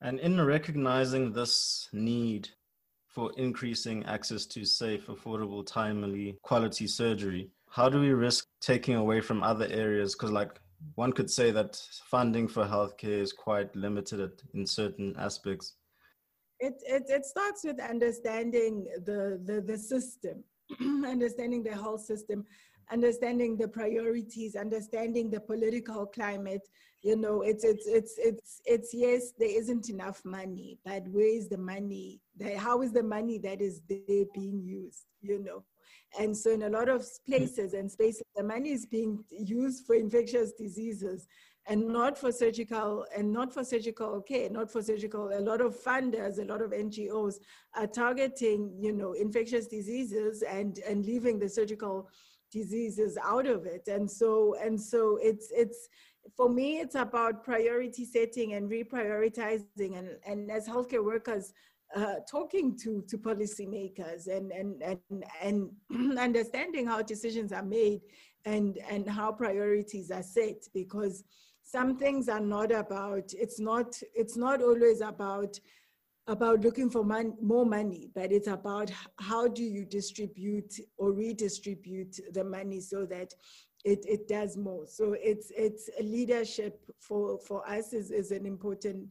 And 0.00 0.18
in 0.20 0.40
recognizing 0.40 1.32
this 1.32 1.88
need 1.92 2.48
for 3.06 3.30
increasing 3.36 4.04
access 4.04 4.46
to 4.46 4.64
safe, 4.64 5.06
affordable, 5.06 5.64
timely, 5.66 6.38
quality 6.42 6.86
surgery, 6.86 7.50
how 7.70 7.88
do 7.88 8.00
we 8.00 8.12
risk 8.12 8.46
taking 8.60 8.96
away 8.96 9.20
from 9.20 9.42
other 9.42 9.66
areas? 9.70 10.14
Because, 10.14 10.30
like, 10.30 10.58
one 10.96 11.12
could 11.12 11.30
say 11.30 11.50
that 11.52 11.80
funding 12.10 12.48
for 12.48 12.64
healthcare 12.64 13.20
is 13.20 13.32
quite 13.32 13.74
limited 13.76 14.42
in 14.54 14.66
certain 14.66 15.14
aspects. 15.18 15.74
It, 16.58 16.74
it, 16.86 17.04
it 17.08 17.24
starts 17.24 17.64
with 17.64 17.80
understanding 17.80 18.86
the, 19.04 19.40
the, 19.44 19.60
the 19.60 19.78
system, 19.78 20.44
understanding 20.80 21.62
the 21.62 21.74
whole 21.74 21.98
system 21.98 22.44
understanding 22.90 23.56
the 23.56 23.68
priorities, 23.68 24.56
understanding 24.56 25.30
the 25.30 25.40
political 25.40 26.06
climate. 26.06 26.68
You 27.02 27.16
know, 27.16 27.42
it's 27.42 27.64
it's 27.64 27.86
it's 27.86 28.14
it's 28.18 28.60
it's 28.64 28.94
yes, 28.94 29.32
there 29.38 29.50
isn't 29.60 29.88
enough 29.88 30.24
money, 30.24 30.78
but 30.84 31.06
where 31.08 31.26
is 31.36 31.48
the 31.48 31.58
money? 31.58 32.20
how 32.56 32.80
is 32.82 32.92
the 32.92 33.02
money 33.02 33.38
that 33.38 33.60
is 33.60 33.82
there 33.88 34.24
being 34.34 34.62
used? 34.62 35.04
You 35.20 35.42
know, 35.42 35.64
and 36.18 36.36
so 36.36 36.50
in 36.50 36.62
a 36.62 36.68
lot 36.68 36.88
of 36.88 37.06
places 37.26 37.74
and 37.74 37.90
spaces, 37.90 38.22
the 38.36 38.42
money 38.42 38.70
is 38.70 38.86
being 38.86 39.24
used 39.30 39.86
for 39.86 39.94
infectious 39.94 40.52
diseases 40.52 41.26
and 41.66 41.86
not 41.86 42.18
for 42.18 42.32
surgical 42.32 43.06
and 43.16 43.32
not 43.32 43.52
for 43.52 43.64
surgical 43.64 44.20
care, 44.22 44.50
not 44.50 44.70
for 44.70 44.82
surgical. 44.82 45.30
A 45.32 45.40
lot 45.40 45.60
of 45.60 45.76
funders, 45.80 46.38
a 46.38 46.44
lot 46.44 46.60
of 46.60 46.72
NGOs 46.72 47.36
are 47.76 47.86
targeting, 47.86 48.74
you 48.78 48.92
know, 48.92 49.12
infectious 49.12 49.66
diseases 49.66 50.42
and 50.42 50.78
and 50.88 51.06
leaving 51.06 51.38
the 51.38 51.48
surgical 51.48 52.08
diseases 52.52 53.18
out 53.24 53.46
of 53.46 53.66
it. 53.66 53.88
And 53.88 54.08
so 54.10 54.54
and 54.62 54.80
so 54.80 55.18
it's 55.20 55.50
it's 55.50 55.88
for 56.36 56.48
me 56.48 56.78
it's 56.78 56.94
about 56.94 57.42
priority 57.42 58.04
setting 58.04 58.52
and 58.54 58.70
reprioritizing. 58.70 59.98
And 59.98 60.10
and 60.26 60.50
as 60.50 60.68
healthcare 60.68 61.04
workers 61.04 61.52
uh, 61.96 62.16
talking 62.30 62.76
to 62.78 63.02
to 63.08 63.18
policymakers 63.18 64.28
and 64.28 64.52
and 64.52 64.82
and 64.82 65.24
and 65.42 66.18
understanding 66.18 66.86
how 66.86 67.02
decisions 67.02 67.52
are 67.52 67.64
made 67.64 68.00
and 68.44 68.78
and 68.88 69.08
how 69.08 69.32
priorities 69.32 70.10
are 70.10 70.22
set. 70.22 70.62
Because 70.72 71.24
some 71.62 71.96
things 71.96 72.28
are 72.28 72.40
not 72.40 72.70
about 72.72 73.32
it's 73.32 73.60
not 73.60 73.98
it's 74.14 74.36
not 74.36 74.62
always 74.62 75.00
about 75.00 75.58
about 76.26 76.60
looking 76.60 76.88
for 76.88 77.04
man, 77.04 77.34
more 77.40 77.66
money, 77.66 78.08
but 78.14 78.30
it's 78.30 78.46
about 78.46 78.90
how 79.18 79.48
do 79.48 79.62
you 79.62 79.84
distribute 79.84 80.72
or 80.96 81.12
redistribute 81.12 82.18
the 82.32 82.44
money 82.44 82.80
so 82.80 83.04
that 83.06 83.34
it, 83.84 84.04
it 84.06 84.28
does 84.28 84.56
more. 84.56 84.86
So 84.86 85.16
it's 85.18 85.50
it's 85.56 85.90
leadership 86.00 86.80
for 87.00 87.38
for 87.38 87.68
us 87.68 87.92
is, 87.92 88.10
is 88.10 88.30
an 88.30 88.46
important 88.46 89.08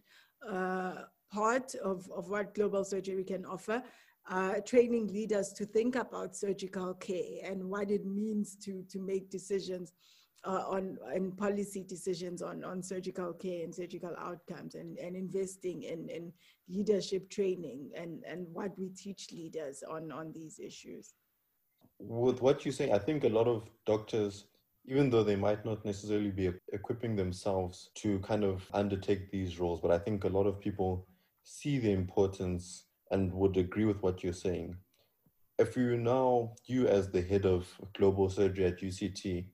uh, 0.49 1.03
part 1.31 1.75
of, 1.75 2.09
of 2.15 2.29
what 2.29 2.55
global 2.55 2.85
surgery 2.85 3.23
can 3.23 3.45
offer. 3.45 3.83
Uh, 4.29 4.61
training 4.65 5.07
leaders 5.07 5.51
to 5.51 5.65
think 5.65 5.95
about 5.95 6.35
surgical 6.35 6.93
care 6.93 7.39
and 7.43 7.63
what 7.63 7.89
it 7.91 8.05
means 8.05 8.55
to 8.55 8.83
to 8.89 8.99
make 8.99 9.29
decisions 9.29 9.93
uh, 10.43 10.63
on, 10.67 10.97
on 11.13 11.31
policy 11.33 11.83
decisions 11.83 12.41
on, 12.41 12.63
on 12.63 12.81
surgical 12.81 13.33
care 13.33 13.63
and 13.63 13.73
surgical 13.73 14.15
outcomes 14.17 14.75
and, 14.75 14.97
and 14.97 15.15
investing 15.15 15.83
in, 15.83 16.09
in 16.09 16.33
leadership 16.67 17.29
training 17.29 17.91
and, 17.95 18.23
and 18.27 18.47
what 18.51 18.77
we 18.77 18.89
teach 18.89 19.31
leaders 19.31 19.83
on, 19.89 20.11
on 20.11 20.31
these 20.33 20.59
issues. 20.59 21.13
With 21.99 22.41
what 22.41 22.65
you 22.65 22.71
say, 22.71 22.91
I 22.91 22.97
think 22.97 23.23
a 23.23 23.29
lot 23.29 23.47
of 23.47 23.69
doctors, 23.85 24.45
even 24.85 25.11
though 25.11 25.23
they 25.23 25.35
might 25.35 25.63
not 25.63 25.85
necessarily 25.85 26.31
be 26.31 26.51
equipping 26.73 27.15
themselves 27.15 27.91
to 27.95 28.17
kind 28.19 28.43
of 28.43 28.67
undertake 28.73 29.29
these 29.29 29.59
roles, 29.59 29.79
but 29.79 29.91
I 29.91 29.99
think 29.99 30.23
a 30.23 30.29
lot 30.29 30.47
of 30.47 30.59
people 30.59 31.05
see 31.43 31.77
the 31.77 31.91
importance 31.91 32.85
and 33.11 33.31
would 33.33 33.57
agree 33.57 33.85
with 33.85 34.01
what 34.01 34.23
you're 34.23 34.33
saying. 34.33 34.75
If 35.59 35.77
you 35.77 35.97
now, 35.97 36.53
you 36.65 36.87
as 36.87 37.11
the 37.11 37.21
head 37.21 37.45
of 37.45 37.67
global 37.93 38.29
surgery 38.29 38.65
at 38.65 38.79
UCT, 38.79 39.45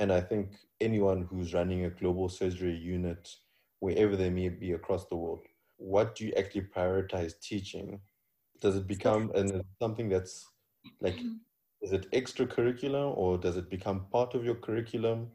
and 0.00 0.10
I 0.10 0.20
think 0.22 0.52
anyone 0.80 1.28
who's 1.30 1.52
running 1.52 1.84
a 1.84 1.90
global 1.90 2.28
surgery 2.30 2.74
unit, 2.74 3.28
wherever 3.80 4.16
they 4.16 4.30
may 4.30 4.48
be 4.48 4.72
across 4.72 5.06
the 5.06 5.16
world, 5.16 5.42
what 5.76 6.14
do 6.14 6.26
you 6.26 6.32
actually 6.38 6.62
prioritize 6.74 7.38
teaching? 7.38 8.00
Does 8.60 8.76
it 8.76 8.86
become 8.86 9.30
and 9.34 9.62
something 9.80 10.08
that's 10.08 10.48
like, 11.02 11.16
mm-hmm. 11.16 11.34
is 11.82 11.92
it 11.92 12.10
extracurricular 12.12 13.14
or 13.14 13.36
does 13.36 13.58
it 13.58 13.68
become 13.68 14.06
part 14.10 14.34
of 14.34 14.42
your 14.42 14.54
curriculum? 14.54 15.28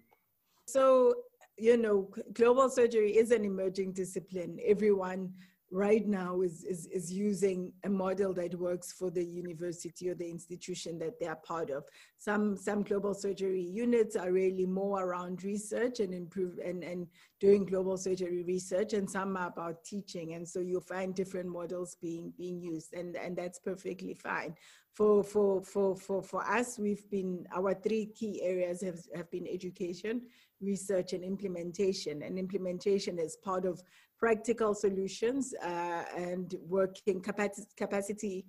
So, 0.68 1.14
you 1.58 1.78
know, 1.78 2.10
global 2.34 2.68
surgery 2.70 3.16
is 3.16 3.30
an 3.30 3.46
emerging 3.46 3.94
discipline. 3.94 4.60
Everyone 4.66 5.32
right 5.76 6.08
now 6.08 6.40
is, 6.40 6.64
is, 6.64 6.88
is 6.88 7.12
using 7.12 7.74
a 7.84 7.90
model 7.90 8.34
that 8.34 8.56
works 8.56 8.94
for 8.94 9.12
the 9.12 9.24
university 9.24 10.10
or 10.10 10.16
the 10.16 10.30
institution 10.30 10.98
that 10.98 11.20
they 11.20 11.26
are 11.26 11.36
part 11.36 11.70
of. 11.70 11.84
Some, 12.18 12.56
some 12.56 12.82
global 12.82 13.14
surgery 13.14 13.62
units 13.62 14.16
are 14.16 14.32
really 14.32 14.66
more 14.66 15.04
around 15.04 15.44
research 15.44 16.00
and 16.00 16.14
improve 16.14 16.60
and, 16.60 16.82
and 16.82 17.08
doing 17.42 17.66
global 17.66 17.98
surgery 17.98 18.42
research 18.44 18.94
and 18.94 19.10
some 19.10 19.36
are 19.36 19.50
about 19.50 19.84
teaching. 19.84 20.36
And 20.36 20.48
so 20.48 20.62
you'll 20.62 20.80
find 20.80 21.14
different 21.14 21.50
models 21.50 21.98
being, 22.02 22.32
being 22.38 22.62
used 22.62 22.94
and, 22.94 23.18
and 23.18 23.36
that's 23.36 23.60
perfectly 23.60 24.14
fine. 24.14 24.56
For, 24.94 25.26
for, 25.26 25.62
for, 25.62 25.98
for, 25.98 26.24
for 26.24 26.42
us, 26.50 26.80
we've 26.80 27.10
been, 27.10 27.46
our 27.54 27.74
three 27.74 28.06
key 28.06 28.42
areas 28.42 28.80
have, 28.80 29.02
have 29.14 29.30
been 29.30 29.46
education, 29.46 30.22
research 30.62 31.12
and 31.12 31.22
implementation. 31.22 32.22
And 32.22 32.40
implementation 32.40 33.20
is 33.20 33.36
part 33.44 33.66
of 33.66 33.82
practical 34.20 34.74
solutions 34.74 35.54
uh, 35.64 36.04
and 36.18 36.56
working 36.68 37.22
capacity, 37.22 37.68
capacity 37.78 38.46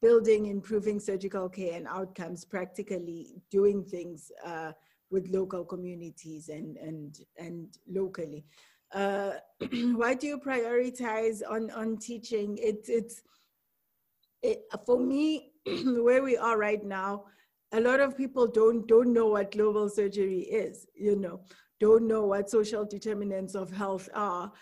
building, 0.00 0.46
improving 0.46 0.98
surgical 0.98 1.48
care 1.48 1.74
and 1.74 1.86
outcomes, 1.86 2.44
practically 2.44 3.34
doing 3.50 3.84
things 3.84 4.32
uh, 4.44 4.72
with 5.10 5.28
local 5.28 5.64
communities 5.64 6.48
and, 6.48 6.76
and, 6.78 7.20
and 7.38 7.78
locally. 7.88 8.44
Uh, 8.92 9.32
why 9.94 10.14
do 10.14 10.26
you 10.26 10.38
prioritize 10.38 11.42
on, 11.48 11.70
on 11.72 11.98
teaching? 11.98 12.56
It, 12.58 12.86
it's, 12.88 13.22
it, 14.42 14.62
for 14.86 14.98
me, 14.98 15.52
where 15.84 16.22
we 16.22 16.36
are 16.36 16.56
right 16.56 16.82
now, 16.84 17.24
a 17.72 17.80
lot 17.80 18.00
of 18.00 18.16
people 18.16 18.46
don't, 18.46 18.86
don't 18.88 19.12
know 19.12 19.28
what 19.28 19.52
global 19.52 19.88
surgery 19.88 20.40
is, 20.40 20.86
you 20.94 21.14
know, 21.14 21.40
don't 21.78 22.06
know 22.06 22.26
what 22.26 22.50
social 22.50 22.84
determinants 22.84 23.54
of 23.54 23.70
health 23.70 24.08
are 24.14 24.52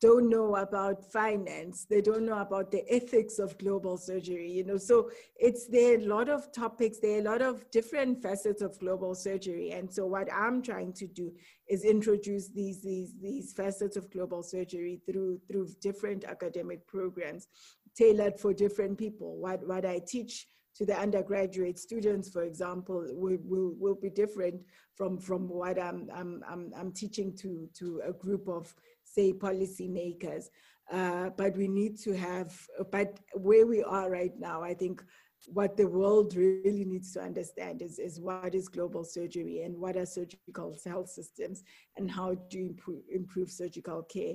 don't 0.00 0.28
know 0.28 0.56
about 0.56 1.10
finance. 1.12 1.86
They 1.88 2.00
don't 2.00 2.26
know 2.26 2.38
about 2.38 2.70
the 2.70 2.84
ethics 2.92 3.38
of 3.38 3.56
global 3.58 3.96
surgery 3.96 4.50
you 4.50 4.64
know. 4.64 4.76
So 4.76 5.10
it's 5.36 5.66
there 5.66 5.94
are 5.94 6.00
a 6.00 6.06
lot 6.06 6.28
of 6.28 6.52
topics 6.52 6.98
there 6.98 7.16
are 7.18 7.20
a 7.20 7.30
lot 7.30 7.42
of 7.42 7.70
different 7.70 8.22
facets 8.22 8.62
of 8.62 8.78
global 8.78 9.14
surgery. 9.14 9.72
And 9.72 9.92
so 9.92 10.06
what 10.06 10.28
i'm 10.32 10.62
trying 10.62 10.92
to 10.94 11.06
do 11.06 11.32
is 11.68 11.84
introduce 11.84 12.48
these 12.48 12.82
these 12.82 13.14
these 13.20 13.52
facets 13.52 13.96
of 13.96 14.10
global 14.10 14.42
surgery 14.42 15.00
through 15.06 15.40
through 15.48 15.68
different 15.80 16.24
academic 16.24 16.86
programs 16.86 17.48
tailored 17.96 18.38
for 18.38 18.52
different 18.52 18.98
people. 18.98 19.36
What 19.36 19.66
what 19.66 19.84
i 19.84 20.00
teach 20.06 20.46
to 20.76 20.84
the 20.84 20.98
undergraduate 20.98 21.78
students, 21.78 22.28
for 22.28 22.42
example, 22.42 23.06
will, 23.12 23.38
will, 23.44 23.74
will 23.78 23.94
be 23.94 24.10
different 24.10 24.60
from, 24.94 25.18
from 25.18 25.48
what 25.48 25.80
I'm, 25.80 26.08
I'm, 26.14 26.42
I'm, 26.48 26.72
I'm 26.76 26.92
teaching 26.92 27.34
to, 27.38 27.68
to 27.78 28.02
a 28.06 28.12
group 28.12 28.46
of 28.48 28.74
say 29.16 29.32
policymakers. 29.32 30.44
Uh, 30.92 31.30
but 31.36 31.56
we 31.56 31.66
need 31.66 31.98
to 31.98 32.16
have, 32.16 32.54
but 32.92 33.18
where 33.34 33.66
we 33.66 33.82
are 33.82 34.08
right 34.10 34.38
now, 34.38 34.62
I 34.62 34.74
think 34.74 35.02
what 35.48 35.76
the 35.76 35.86
world 35.86 36.36
really 36.36 36.84
needs 36.84 37.12
to 37.12 37.20
understand 37.20 37.82
is, 37.82 37.98
is 37.98 38.20
what 38.20 38.54
is 38.54 38.68
global 38.68 39.04
surgery 39.04 39.62
and 39.62 39.76
what 39.76 39.96
are 39.96 40.06
surgical 40.06 40.76
health 40.84 41.08
systems 41.08 41.64
and 41.96 42.10
how 42.10 42.34
do 42.50 42.58
improve, 42.58 43.02
improve 43.12 43.50
surgical 43.50 44.02
care 44.02 44.34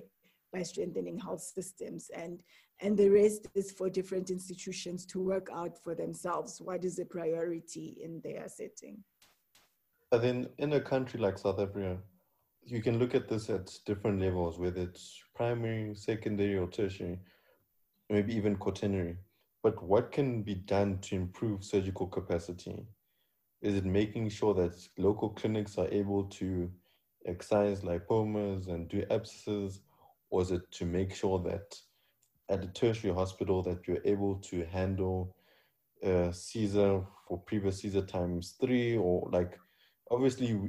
by 0.54 0.64
strengthening 0.64 1.18
health 1.18 1.42
systems 1.42 2.10
and 2.16 2.42
and 2.84 2.98
the 2.98 3.10
rest 3.10 3.48
is 3.56 3.72
for 3.72 3.90
different 3.90 4.30
institutions 4.32 5.06
to 5.06 5.22
work 5.22 5.48
out 5.54 5.82
for 5.82 5.96
themselves 5.96 6.60
what 6.60 6.84
is 6.84 7.00
a 7.00 7.06
priority 7.06 7.98
in 8.04 8.20
their 8.22 8.48
setting 8.50 8.98
but 10.10 10.22
then 10.22 10.50
in 10.58 10.74
a 10.74 10.82
country 10.82 11.20
like 11.22 11.38
south 11.38 11.60
africa 11.60 11.98
you 12.64 12.82
can 12.82 13.00
look 13.00 13.16
at 13.16 13.28
this 13.28 13.50
at 13.50 13.72
different 13.86 14.22
levels, 14.22 14.60
whether 14.60 14.82
it's 14.82 15.22
primary, 15.36 15.96
secondary, 15.96 16.58
or 16.58 16.68
tertiary, 16.68 17.20
maybe 18.10 18.36
even 18.36 18.56
quaternary. 18.56 19.18
But 19.64 19.82
what 19.84 20.12
can 20.12 20.42
be 20.42 20.56
done 20.56 21.00
to 21.02 21.16
improve 21.16 21.64
surgical 21.64 22.08
capacity? 22.08 22.86
Is 23.62 23.76
it 23.76 23.86
making 23.86 24.30
sure 24.30 24.54
that 24.56 24.76
local 24.98 25.30
clinics 25.30 25.78
are 25.78 25.88
able 25.92 26.24
to 26.26 26.72
excise 27.26 27.82
lipomas 27.82 28.68
and 28.68 28.90
do 28.90 29.04
abscesses, 29.12 29.82
or 30.30 30.42
is 30.42 30.52
it 30.52 30.72
to 30.72 30.86
make 30.86 31.14
sure 31.14 31.40
that 31.44 31.76
at 32.50 32.64
a 32.64 32.68
tertiary 32.68 33.14
hospital 33.14 33.62
that 33.64 33.88
you're 33.88 34.06
able 34.06 34.36
to 34.36 34.66
handle 34.66 35.36
uh, 36.04 36.32
Caesar 36.32 37.04
for 37.28 37.38
previous 37.40 37.82
Caesar 37.82 38.02
times 38.02 38.56
three, 38.60 38.98
or 38.98 39.30
like 39.32 39.58
obviously 40.10 40.60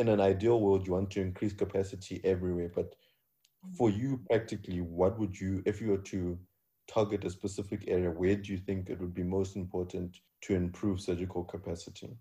in 0.00 0.08
an 0.08 0.20
ideal 0.20 0.60
world 0.60 0.86
you 0.86 0.94
want 0.94 1.10
to 1.10 1.20
increase 1.20 1.52
capacity 1.52 2.20
everywhere, 2.24 2.70
but 2.74 2.96
for 3.76 3.90
you 3.90 4.20
practically, 4.28 4.80
what 4.80 5.18
would 5.18 5.38
you 5.38 5.62
if 5.66 5.80
you 5.80 5.90
were 5.90 5.98
to 5.98 6.38
target 6.88 7.24
a 7.24 7.30
specific 7.30 7.84
area, 7.86 8.10
where 8.10 8.34
do 8.34 8.50
you 8.52 8.58
think 8.58 8.88
it 8.88 8.98
would 8.98 9.14
be 9.14 9.22
most 9.22 9.56
important 9.56 10.16
to 10.42 10.54
improve 10.54 11.00
surgical 11.00 11.44
capacity? 11.44 12.16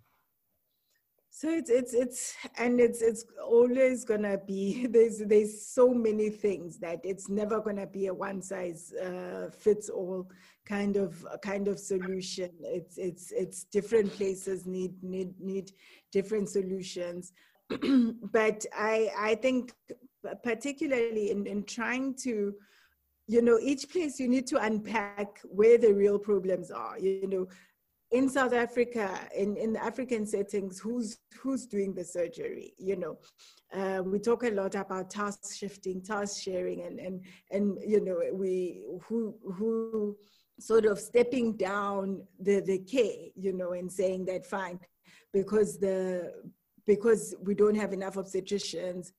So 1.31 1.49
it's 1.49 1.69
it's 1.69 1.93
it's 1.93 2.35
and 2.57 2.81
it's 2.81 3.01
it's 3.01 3.23
always 3.47 4.03
gonna 4.03 4.37
be 4.37 4.87
there's 4.89 5.19
there's 5.19 5.65
so 5.67 5.93
many 5.93 6.29
things 6.29 6.79
that 6.79 6.99
it's 7.03 7.29
never 7.29 7.61
gonna 7.61 7.87
be 7.87 8.07
a 8.07 8.13
one 8.13 8.41
size 8.41 8.91
uh, 8.93 9.49
fits 9.57 9.89
all 9.89 10.29
kind 10.65 10.97
of 10.97 11.25
kind 11.41 11.67
of 11.67 11.79
solution. 11.79 12.49
It's 12.61 12.97
it's 12.97 13.31
it's 13.31 13.63
different 13.63 14.11
places 14.11 14.65
need 14.65 15.01
need 15.03 15.39
need 15.39 15.71
different 16.11 16.49
solutions. 16.49 17.31
but 18.31 18.65
I 18.73 19.11
I 19.17 19.35
think 19.35 19.73
particularly 20.43 21.31
in 21.31 21.45
in 21.45 21.63
trying 21.63 22.15
to 22.23 22.53
you 23.27 23.41
know 23.41 23.59
each 23.61 23.89
place 23.89 24.19
you 24.19 24.27
need 24.27 24.47
to 24.47 24.57
unpack 24.57 25.39
where 25.43 25.77
the 25.77 25.93
real 25.93 26.17
problems 26.17 26.71
are 26.71 26.97
you 26.99 27.27
know 27.27 27.47
in 28.11 28.27
South 28.27 28.53
Africa, 28.53 29.19
in, 29.35 29.55
in 29.55 29.75
African 29.75 30.25
settings, 30.25 30.79
who's 30.79 31.19
who's 31.39 31.65
doing 31.67 31.93
the 31.93 32.03
surgery? 32.03 32.73
You 32.77 32.95
know, 32.95 33.17
uh, 33.73 34.01
we 34.03 34.19
talk 34.19 34.43
a 34.43 34.49
lot 34.49 34.75
about 34.75 35.11
task 35.11 35.55
shifting, 35.55 36.01
task 36.01 36.41
sharing, 36.41 36.81
and 36.81 36.99
and 36.99 37.21
and 37.51 37.77
you 37.85 38.03
know, 38.03 38.19
we 38.33 38.81
who 39.03 39.35
who 39.53 40.17
sort 40.59 40.85
of 40.85 40.99
stepping 40.99 41.55
down 41.55 42.23
the 42.39 42.61
the 42.61 42.79
care, 42.79 43.27
you 43.35 43.53
know, 43.53 43.73
and 43.73 43.91
saying 43.91 44.25
that 44.25 44.45
fine, 44.45 44.79
because 45.31 45.77
the 45.77 46.33
because 46.89 47.35
we 47.39 47.53
don't 47.53 47.75
have 47.75 47.93
enough 47.93 48.15
obstetricians, 48.15 49.11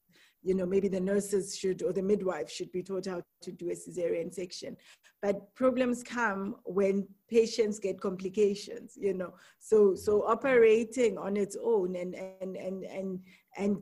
you 0.42 0.54
know, 0.54 0.66
maybe 0.66 0.88
the 0.88 0.98
nurses 0.98 1.56
should 1.56 1.84
or 1.84 1.92
the 1.92 2.02
midwife 2.02 2.50
should 2.50 2.72
be 2.72 2.82
taught 2.82 3.06
how 3.06 3.22
to 3.42 3.52
do 3.52 3.70
a 3.70 3.74
cesarean 3.74 4.34
section. 4.34 4.76
But 5.22 5.54
problems 5.54 6.02
come 6.02 6.56
when 6.64 7.06
patients 7.28 7.78
get 7.78 8.00
complications, 8.00 8.94
you 8.96 9.14
know. 9.14 9.34
So 9.60 9.94
so 9.94 10.26
operating 10.26 11.16
on 11.16 11.36
its 11.36 11.56
own 11.62 11.94
and 11.94 12.12
and 12.42 12.56
and 12.56 12.82
and 12.82 13.20
and 13.56 13.76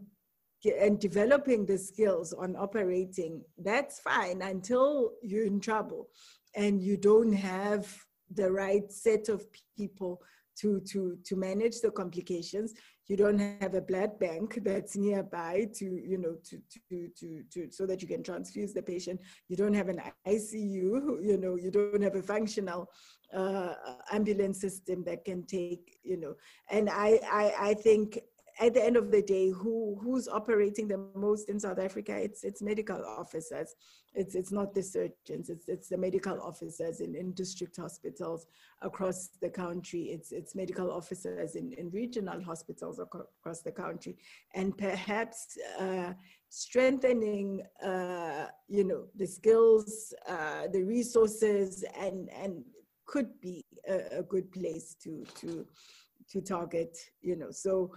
and 0.85 1.00
developing 1.00 1.64
the 1.64 1.78
skills 1.78 2.35
on 2.35 2.57
operating, 2.57 3.42
that's 3.57 4.00
fine 4.00 4.42
until 4.42 5.12
you're 5.23 5.47
in 5.47 5.61
trouble 5.61 6.09
and 6.54 6.83
you 6.83 6.99
don't 6.99 7.33
have 7.33 7.87
the 8.35 8.50
right 8.52 8.92
set 8.92 9.30
of 9.30 9.47
people 9.78 10.21
to, 10.61 10.80
to, 10.80 11.16
to 11.25 11.37
manage 11.37 11.80
the 11.80 11.90
complications. 11.90 12.75
You 13.09 13.17
don't 13.17 13.38
have 13.38 13.75
a 13.75 13.81
blood 13.81 14.19
bank 14.19 14.61
that's 14.62 14.97
nearby 14.97 15.69
to, 15.77 15.85
you 15.85 16.19
know, 16.19 16.37
to, 16.45 16.61
to, 16.91 17.09
to, 17.19 17.43
to, 17.53 17.71
so 17.71 17.87
that 17.87 18.03
you 18.03 18.09
can 18.09 18.23
transfuse 18.23 18.75
the 18.75 18.83
patient. 18.83 19.21
You 19.49 19.57
don't 19.57 19.75
have 19.75 19.88
an 19.88 20.01
ICU, 20.27 21.25
you 21.25 21.38
know, 21.40 21.57
you 21.57 21.71
don't 21.71 22.03
have 22.03 22.16
a 22.16 22.23
functional 22.23 22.90
uh, 23.35 23.75
ambulance 24.12 24.61
system 24.61 25.05
that 25.05 25.25
can 25.25 25.47
take, 25.47 25.99
you 26.03 26.18
know, 26.18 26.35
and 26.71 26.88
I, 26.90 27.21
I, 27.31 27.55
I 27.71 27.75
think 27.75 28.18
at 28.61 28.75
the 28.75 28.85
end 28.85 28.97
of 28.97 29.11
the 29.11 29.23
day, 29.23 29.51
who 29.51 29.99
who's 30.03 30.27
operating 30.27 30.88
the 30.88 30.99
most 31.14 31.49
in 31.49 31.61
South 31.61 31.79
Africa? 31.79 32.16
It's 32.16 32.42
it's 32.42 32.61
medical 32.61 33.05
officers. 33.05 33.75
It's 34.14 34.35
it's 34.35 34.51
not 34.51 34.75
the 34.75 34.83
surgeons. 34.83 35.49
It's 35.49 35.68
it's 35.68 35.88
the 35.88 35.97
medical 35.97 36.40
officers 36.40 37.01
in, 37.01 37.14
in 37.14 37.33
district 37.33 37.77
hospitals 37.77 38.47
across 38.83 39.29
the 39.40 39.51
country. 39.51 40.03
It's 40.11 40.33
it's 40.33 40.57
medical 40.57 40.90
officers 40.90 41.55
in, 41.55 41.73
in 41.75 41.90
regional 41.90 42.42
hospitals 42.42 42.99
across 42.99 43.61
the 43.62 43.73
country, 43.73 44.16
and 44.55 44.77
perhaps 44.77 45.57
uh, 45.79 46.12
strengthening 46.49 47.62
uh, 47.85 48.47
you 48.66 48.85
know 48.85 49.05
the 49.16 49.27
skills, 49.27 50.12
uh, 50.29 50.66
the 50.73 50.83
resources, 50.83 51.85
and 51.99 52.29
and 52.31 52.64
could 53.07 53.40
be 53.40 53.64
a, 53.88 54.18
a 54.18 54.23
good 54.23 54.51
place 54.51 54.97
to 55.05 55.25
to 55.37 55.64
to 56.31 56.40
target. 56.40 56.97
You 57.23 57.37
know 57.37 57.53
so 57.53 57.92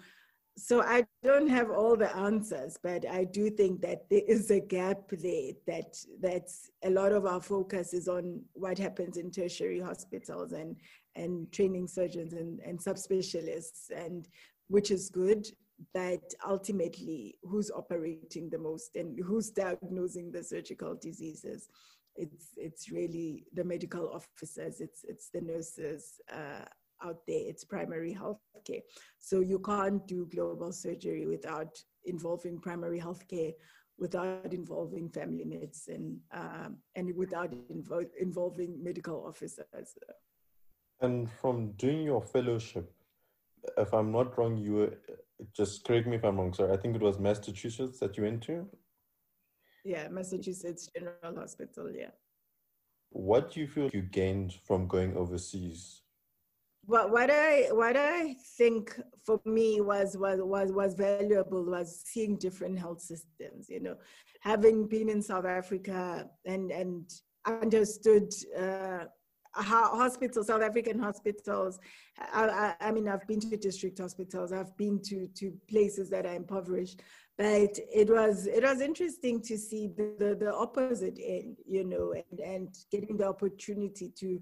so 0.57 0.81
I 0.81 1.05
don't 1.23 1.47
have 1.47 1.71
all 1.71 1.95
the 1.95 2.15
answers, 2.15 2.77
but 2.81 3.07
I 3.07 3.23
do 3.23 3.49
think 3.49 3.81
that 3.81 4.09
there 4.09 4.23
is 4.27 4.51
a 4.51 4.59
gap 4.59 5.09
there 5.09 5.53
that 5.65 5.95
that's 6.19 6.69
a 6.83 6.89
lot 6.89 7.13
of 7.13 7.25
our 7.25 7.41
focus 7.41 7.93
is 7.93 8.07
on 8.07 8.41
what 8.53 8.77
happens 8.77 9.17
in 9.17 9.31
tertiary 9.31 9.79
hospitals 9.79 10.51
and 10.51 10.75
and 11.15 11.51
training 11.51 11.87
surgeons 11.87 12.33
and, 12.33 12.59
and 12.61 12.79
subspecialists 12.79 13.91
and 13.95 14.27
which 14.67 14.91
is 14.91 15.09
good, 15.09 15.45
but 15.93 16.33
ultimately 16.47 17.35
who's 17.43 17.71
operating 17.71 18.49
the 18.49 18.57
most 18.57 18.95
and 18.95 19.19
who's 19.23 19.49
diagnosing 19.49 20.31
the 20.31 20.43
surgical 20.43 20.95
diseases. 20.95 21.69
It's 22.15 22.49
it's 22.57 22.91
really 22.91 23.45
the 23.53 23.63
medical 23.63 24.09
officers, 24.09 24.81
it's 24.81 25.05
it's 25.07 25.29
the 25.29 25.41
nurses, 25.41 26.19
uh, 26.31 26.65
out 27.03 27.19
there, 27.27 27.41
it's 27.41 27.63
primary 27.63 28.13
health 28.13 28.39
care. 28.65 28.81
So 29.17 29.39
you 29.39 29.59
can't 29.59 30.05
do 30.07 30.27
global 30.33 30.71
surgery 30.71 31.25
without 31.25 31.77
involving 32.05 32.59
primary 32.59 32.99
health 32.99 33.27
care, 33.27 33.51
without 33.97 34.53
involving 34.53 35.09
family 35.09 35.45
medicine, 35.45 36.19
um, 36.33 36.77
and 36.95 37.15
without 37.15 37.51
invo- 37.71 38.09
involving 38.19 38.83
medical 38.83 39.25
officers. 39.27 39.95
And 41.01 41.29
from 41.29 41.71
doing 41.73 42.03
your 42.03 42.21
fellowship, 42.21 42.91
if 43.77 43.93
I'm 43.93 44.11
not 44.11 44.37
wrong, 44.37 44.57
you 44.57 44.73
were, 44.73 44.97
just 45.53 45.83
correct 45.83 46.07
me 46.07 46.17
if 46.17 46.23
I'm 46.23 46.37
wrong, 46.37 46.53
sorry, 46.53 46.73
I 46.73 46.77
think 46.77 46.95
it 46.95 47.01
was 47.01 47.19
Massachusetts 47.19 47.99
that 47.99 48.17
you 48.17 48.23
went 48.23 48.43
to? 48.43 48.67
Yeah, 49.83 50.07
Massachusetts 50.09 50.89
General 50.95 51.35
Hospital, 51.39 51.91
yeah. 51.95 52.11
What 53.09 53.51
do 53.51 53.59
you 53.59 53.67
feel 53.67 53.89
you 53.93 54.03
gained 54.03 54.53
from 54.65 54.87
going 54.87 55.17
overseas 55.17 56.00
what 56.85 57.11
what 57.11 57.29
I 57.31 57.67
what 57.71 57.95
I 57.95 58.35
think 58.57 58.99
for 59.25 59.39
me 59.45 59.81
was 59.81 60.17
was 60.17 60.39
was 60.41 60.71
was 60.71 60.93
valuable 60.95 61.63
was 61.63 62.01
seeing 62.05 62.37
different 62.37 62.79
health 62.79 63.01
systems. 63.01 63.69
You 63.69 63.81
know, 63.81 63.95
having 64.41 64.87
been 64.87 65.09
in 65.09 65.21
South 65.21 65.45
Africa 65.45 66.27
and 66.45 66.71
and 66.71 67.11
understood. 67.45 68.33
Uh, 68.57 69.05
how 69.53 69.93
hospitals, 69.93 70.47
South 70.47 70.61
African 70.61 70.97
hospitals. 70.97 71.77
I, 72.17 72.73
I, 72.79 72.87
I, 72.87 72.91
mean, 72.93 73.09
I've 73.09 73.27
been 73.27 73.41
to 73.41 73.57
district 73.57 73.99
hospitals. 73.99 74.53
I've 74.53 74.75
been 74.77 75.01
to 75.03 75.27
to 75.27 75.51
places 75.69 76.09
that 76.11 76.25
are 76.25 76.33
impoverished, 76.33 77.01
but 77.41 77.75
it 77.91 78.07
was 78.07 78.45
it 78.45 78.63
was 78.63 78.81
interesting 78.81 79.41
to 79.41 79.57
see 79.57 79.87
the 79.97 80.13
the, 80.19 80.35
the 80.35 80.53
opposite 80.53 81.17
end, 81.19 81.57
you 81.65 81.83
know, 81.83 82.13
and 82.13 82.39
and 82.39 82.67
getting 82.91 83.17
the 83.17 83.27
opportunity 83.27 84.11
to 84.19 84.39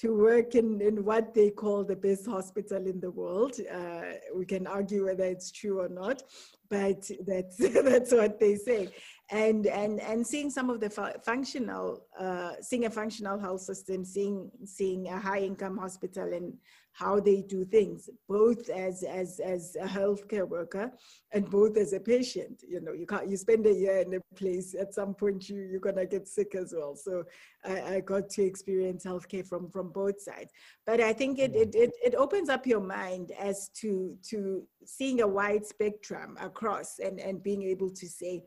to 0.00 0.16
work 0.16 0.54
in, 0.54 0.80
in 0.80 1.04
what 1.04 1.34
they 1.34 1.50
call 1.50 1.82
the 1.82 1.96
best 1.96 2.24
hospital 2.26 2.86
in 2.86 3.00
the 3.00 3.10
world. 3.10 3.54
Uh, 3.78 4.12
we 4.32 4.44
can 4.46 4.64
argue 4.68 5.06
whether 5.06 5.24
it's 5.24 5.50
true 5.50 5.80
or 5.80 5.88
not, 5.88 6.22
but 6.70 7.10
that's 7.26 7.56
that's 7.90 8.12
what 8.12 8.38
they 8.38 8.54
say. 8.54 8.90
And 9.32 9.66
and 9.66 10.00
and 10.00 10.24
seeing 10.24 10.50
some 10.50 10.70
of 10.70 10.78
the 10.78 10.90
fu- 10.90 11.18
functional, 11.24 12.06
uh, 12.16 12.52
seeing 12.60 12.84
a 12.84 12.90
functional 12.90 13.40
health 13.40 13.62
system, 13.62 14.04
seeing 14.04 14.52
seeing 14.64 15.08
a 15.08 15.18
high 15.18 15.40
income 15.40 15.78
hospital 15.78 16.32
and 16.32 16.52
how 16.96 17.20
they 17.20 17.42
do 17.42 17.62
things, 17.64 18.08
both 18.26 18.70
as 18.70 19.02
as 19.02 19.38
as 19.38 19.76
a 19.78 19.86
healthcare 19.86 20.48
worker 20.48 20.90
and 21.32 21.50
both 21.50 21.76
as 21.76 21.92
a 21.92 22.00
patient. 22.00 22.62
You 22.66 22.80
know, 22.80 22.92
you 22.92 23.06
can't 23.06 23.28
you 23.28 23.36
spend 23.36 23.66
a 23.66 23.72
year 23.72 23.98
in 23.98 24.14
a 24.14 24.20
place. 24.34 24.74
At 24.74 24.94
some 24.94 25.14
point, 25.14 25.48
you 25.50 25.58
you're 25.58 25.80
gonna 25.80 26.06
get 26.06 26.26
sick 26.26 26.54
as 26.54 26.72
well. 26.74 26.96
So 26.96 27.24
I, 27.66 27.96
I 27.96 28.00
got 28.00 28.30
to 28.30 28.42
experience 28.42 29.04
healthcare 29.04 29.46
from 29.46 29.68
from 29.68 29.90
both 29.90 30.20
sides. 30.22 30.52
But 30.86 31.00
I 31.00 31.12
think 31.12 31.38
it 31.38 31.54
it 31.54 31.74
it, 31.74 31.90
it 32.02 32.14
opens 32.14 32.48
up 32.48 32.66
your 32.66 32.80
mind 32.80 33.30
as 33.38 33.68
to 33.80 34.16
to 34.30 34.66
seeing 34.86 35.20
a 35.20 35.28
wide 35.28 35.66
spectrum 35.66 36.38
across 36.40 36.98
and 36.98 37.20
and 37.20 37.42
being 37.42 37.62
able 37.62 37.90
to 37.90 38.08
say 38.08 38.42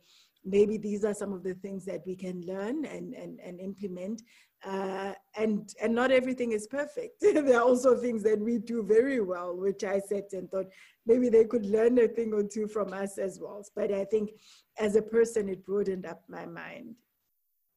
maybe 0.46 0.78
these 0.78 1.04
are 1.04 1.14
some 1.14 1.34
of 1.34 1.44
the 1.44 1.54
things 1.56 1.86
that 1.86 2.02
we 2.06 2.16
can 2.16 2.42
learn 2.46 2.86
and, 2.86 3.14
and, 3.14 3.40
and 3.40 3.60
implement 3.60 4.22
Uh, 4.66 5.14
and 5.38 5.74
and 5.82 5.96
not 5.96 6.12
everything 6.12 6.52
is 6.52 6.68
perfect. 6.68 7.16
there 7.22 7.56
are 7.56 7.64
also 7.64 7.96
things 7.96 8.24
that 8.24 8.40
we 8.40 8.58
do 8.58 8.84
very 8.84 9.22
well, 9.22 9.56
which 9.56 9.84
I 9.84 10.00
sat 10.00 10.34
and 10.34 10.52
thought 10.52 10.68
maybe 11.06 11.30
they 11.30 11.46
could 11.46 11.66
learn 11.66 11.98
a 12.00 12.08
thing 12.08 12.34
or 12.34 12.44
two 12.44 12.68
from 12.68 12.92
us 12.94 13.18
as 13.18 13.40
well. 13.40 13.66
But 13.76 13.94
I 13.94 14.04
think 14.04 14.32
as 14.78 14.96
a 14.96 15.02
person, 15.02 15.48
it 15.48 15.66
broadened 15.66 16.06
up 16.06 16.22
my 16.28 16.46
mind. 16.46 16.96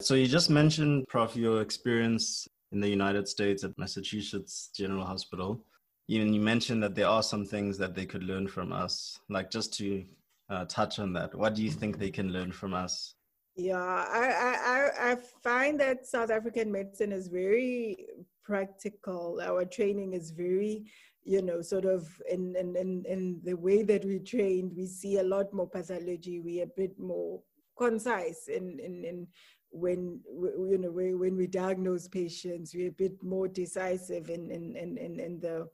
So 0.01 0.15
you 0.15 0.27
just 0.27 0.51
mentioned, 0.51 1.07
Prof, 1.09 1.37
your 1.37 1.63
experience 1.63 2.49
in 2.73 2.81
the 2.81 2.89
United 2.89 3.29
States 3.29 3.63
at 3.63 3.79
Massachusetts 3.79 4.71
General 4.75 5.05
Hospital. 5.05 5.65
Even 6.09 6.35
you 6.35 6.41
mentioned 6.41 6.83
that 6.83 6.97
there 6.97 7.07
are 7.07 7.23
some 7.23 7.45
things 7.45 7.79
that 7.79 7.95
they 7.95 8.07
could 8.07 8.25
learn 8.25 8.49
from 8.49 8.73
us. 8.73 9.21
Like 9.29 9.51
just 9.51 9.73
to 9.75 10.05
uh, 10.51 10.65
touch 10.65 10.99
on 10.99 11.13
that, 11.13 11.35
what 11.35 11.55
do 11.55 11.63
you 11.63 11.71
think 11.71 11.99
they 11.99 12.11
can 12.11 12.33
learn 12.33 12.51
from 12.51 12.75
us? 12.75 13.15
Yeah, 13.55 13.77
I, 13.77 14.57
I, 14.65 15.13
I 15.13 15.17
find 15.43 15.79
that 15.81 16.07
South 16.07 16.31
African 16.31 16.73
medicine 16.73 17.13
is 17.13 17.29
very 17.29 18.07
practical. 18.45 19.41
Our 19.43 19.67
training 19.67 20.15
is 20.15 20.31
very, 20.31 20.85
you 21.25 21.43
know, 21.43 21.61
sort 21.61 21.85
of 21.85 22.09
in, 22.31 22.55
in, 22.59 22.77
in, 22.77 23.05
in 23.07 23.41
the 23.45 23.55
way 23.55 23.83
that 23.83 24.05
we 24.07 24.21
trained, 24.21 24.73
we 24.75 24.87
see 24.87 25.19
a 25.19 25.23
lot 25.23 25.53
more 25.53 25.69
pathology. 25.69 26.41
We're 26.41 26.65
a 26.65 26.77
bit 26.77 26.99
more 26.99 27.41
concise 27.77 28.49
in, 28.49 28.81
in, 28.81 29.05
in 29.05 29.27
when, 29.71 30.21
you 30.31 30.79
know, 30.79 30.91
when 30.91 31.37
we 31.37 31.47
diagnose 31.47 32.09
patients, 32.09 32.75
we're 32.75 32.89
a 32.89 32.93
bit 32.93 33.23
more 33.23 33.49
decisive 33.49 34.31
in, 34.31 34.51
in, 34.51 34.77
in, 34.77 34.97
in, 34.97 35.21
in 35.21 35.41
the 35.41 35.69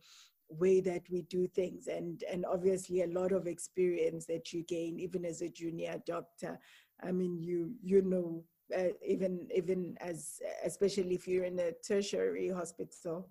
way 0.50 0.80
that 0.80 1.02
we 1.10 1.22
do 1.22 1.46
things 1.46 1.88
and 1.88 2.24
and 2.32 2.46
obviously 2.46 3.02
a 3.02 3.06
lot 3.06 3.32
of 3.32 3.46
experience 3.46 4.24
that 4.24 4.50
you 4.50 4.62
gain 4.64 4.98
even 4.98 5.24
as 5.24 5.42
a 5.42 5.48
junior 5.50 6.00
doctor 6.06 6.58
I 7.02 7.12
mean, 7.12 7.40
you 7.40 7.74
you 7.82 8.02
know, 8.02 8.44
uh, 8.76 8.92
even 9.06 9.48
even 9.54 9.96
as 10.00 10.40
especially 10.64 11.14
if 11.14 11.28
you're 11.28 11.44
in 11.44 11.58
a 11.58 11.72
tertiary 11.86 12.48
hospital, 12.50 13.28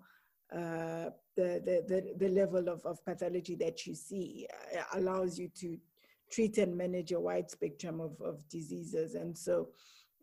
uh, 0.52 1.10
the, 1.36 1.60
the 1.64 1.84
the 1.86 2.14
the 2.16 2.28
level 2.28 2.68
of 2.68 2.84
of 2.84 3.04
pathology 3.04 3.54
that 3.56 3.86
you 3.86 3.94
see 3.94 4.46
uh, 4.76 4.98
allows 4.98 5.38
you 5.38 5.48
to 5.60 5.78
treat 6.30 6.58
and 6.58 6.76
manage 6.76 7.12
a 7.12 7.20
wide 7.20 7.50
spectrum 7.50 8.00
of 8.00 8.20
of 8.20 8.48
diseases, 8.48 9.14
and 9.14 9.36
so. 9.36 9.68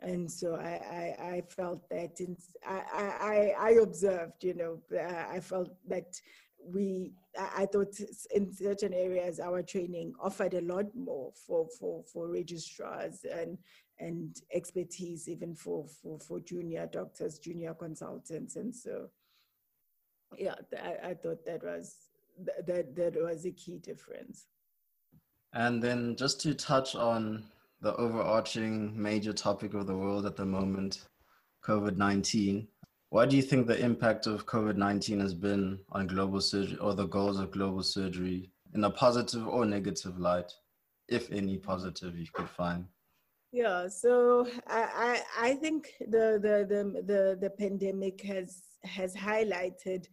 And 0.01 0.29
so 0.29 0.55
I, 0.55 1.15
I, 1.19 1.25
I 1.35 1.43
felt 1.47 1.89
that 1.89 2.19
in, 2.19 2.35
I, 2.67 2.83
I, 2.93 3.53
I 3.57 3.69
observed, 3.81 4.43
you 4.43 4.53
know, 4.53 4.79
uh, 4.93 5.25
I 5.31 5.39
felt 5.39 5.71
that 5.87 6.19
we 6.65 7.13
I 7.37 7.65
thought 7.65 7.93
in 8.33 8.51
certain 8.53 8.93
areas 8.93 9.39
our 9.39 9.61
training 9.61 10.13
offered 10.19 10.53
a 10.53 10.61
lot 10.61 10.85
more 10.95 11.31
for 11.45 11.67
for 11.79 12.03
for 12.03 12.27
registrars 12.29 13.25
and 13.31 13.57
and 13.99 14.41
expertise 14.53 15.27
even 15.29 15.55
for 15.55 15.85
for 16.01 16.19
for 16.19 16.39
junior 16.39 16.87
doctors, 16.91 17.39
junior 17.39 17.73
consultants, 17.73 18.55
and 18.55 18.75
so 18.75 19.09
yeah, 20.37 20.55
I, 20.81 21.09
I 21.09 21.13
thought 21.13 21.45
that 21.45 21.63
was 21.63 21.95
that 22.67 22.95
that 22.95 23.15
was 23.15 23.45
a 23.45 23.51
key 23.51 23.77
difference. 23.77 24.47
And 25.53 25.81
then 25.81 26.15
just 26.17 26.41
to 26.41 26.53
touch 26.53 26.95
on 26.95 27.45
the 27.81 27.95
overarching 27.95 28.99
major 29.01 29.31
topic 29.31 29.73
of 29.73 29.87
the 29.87 29.95
world 29.95 30.25
at 30.25 30.35
the 30.35 30.45
moment, 30.45 31.07
COVID 31.63 31.97
nineteen. 31.97 32.67
What 33.15 33.29
do 33.29 33.37
you 33.37 33.43
think 33.43 33.65
the 33.65 33.79
impact 33.79 34.27
of 34.27 34.45
COVID 34.45 34.75
19 34.75 35.21
has 35.21 35.33
been 35.33 35.79
on 35.93 36.05
global 36.05 36.41
surgery 36.41 36.77
or 36.79 36.93
the 36.93 37.05
goals 37.07 37.39
of 37.39 37.49
global 37.49 37.81
surgery 37.81 38.51
in 38.73 38.83
a 38.83 38.89
positive 38.89 39.47
or 39.47 39.65
negative 39.65 40.19
light, 40.19 40.51
if 41.07 41.31
any 41.31 41.55
positive 41.55 42.17
you 42.17 42.27
could 42.33 42.49
find? 42.49 42.83
Yeah, 43.53 43.87
so 43.87 44.49
I, 44.67 45.21
I, 45.39 45.47
I 45.47 45.53
think 45.53 45.93
the, 46.01 46.41
the, 46.41 46.65
the, 46.67 47.01
the, 47.03 47.37
the 47.39 47.49
pandemic 47.51 48.21
has, 48.23 48.63
has 48.83 49.15
highlighted 49.15 50.07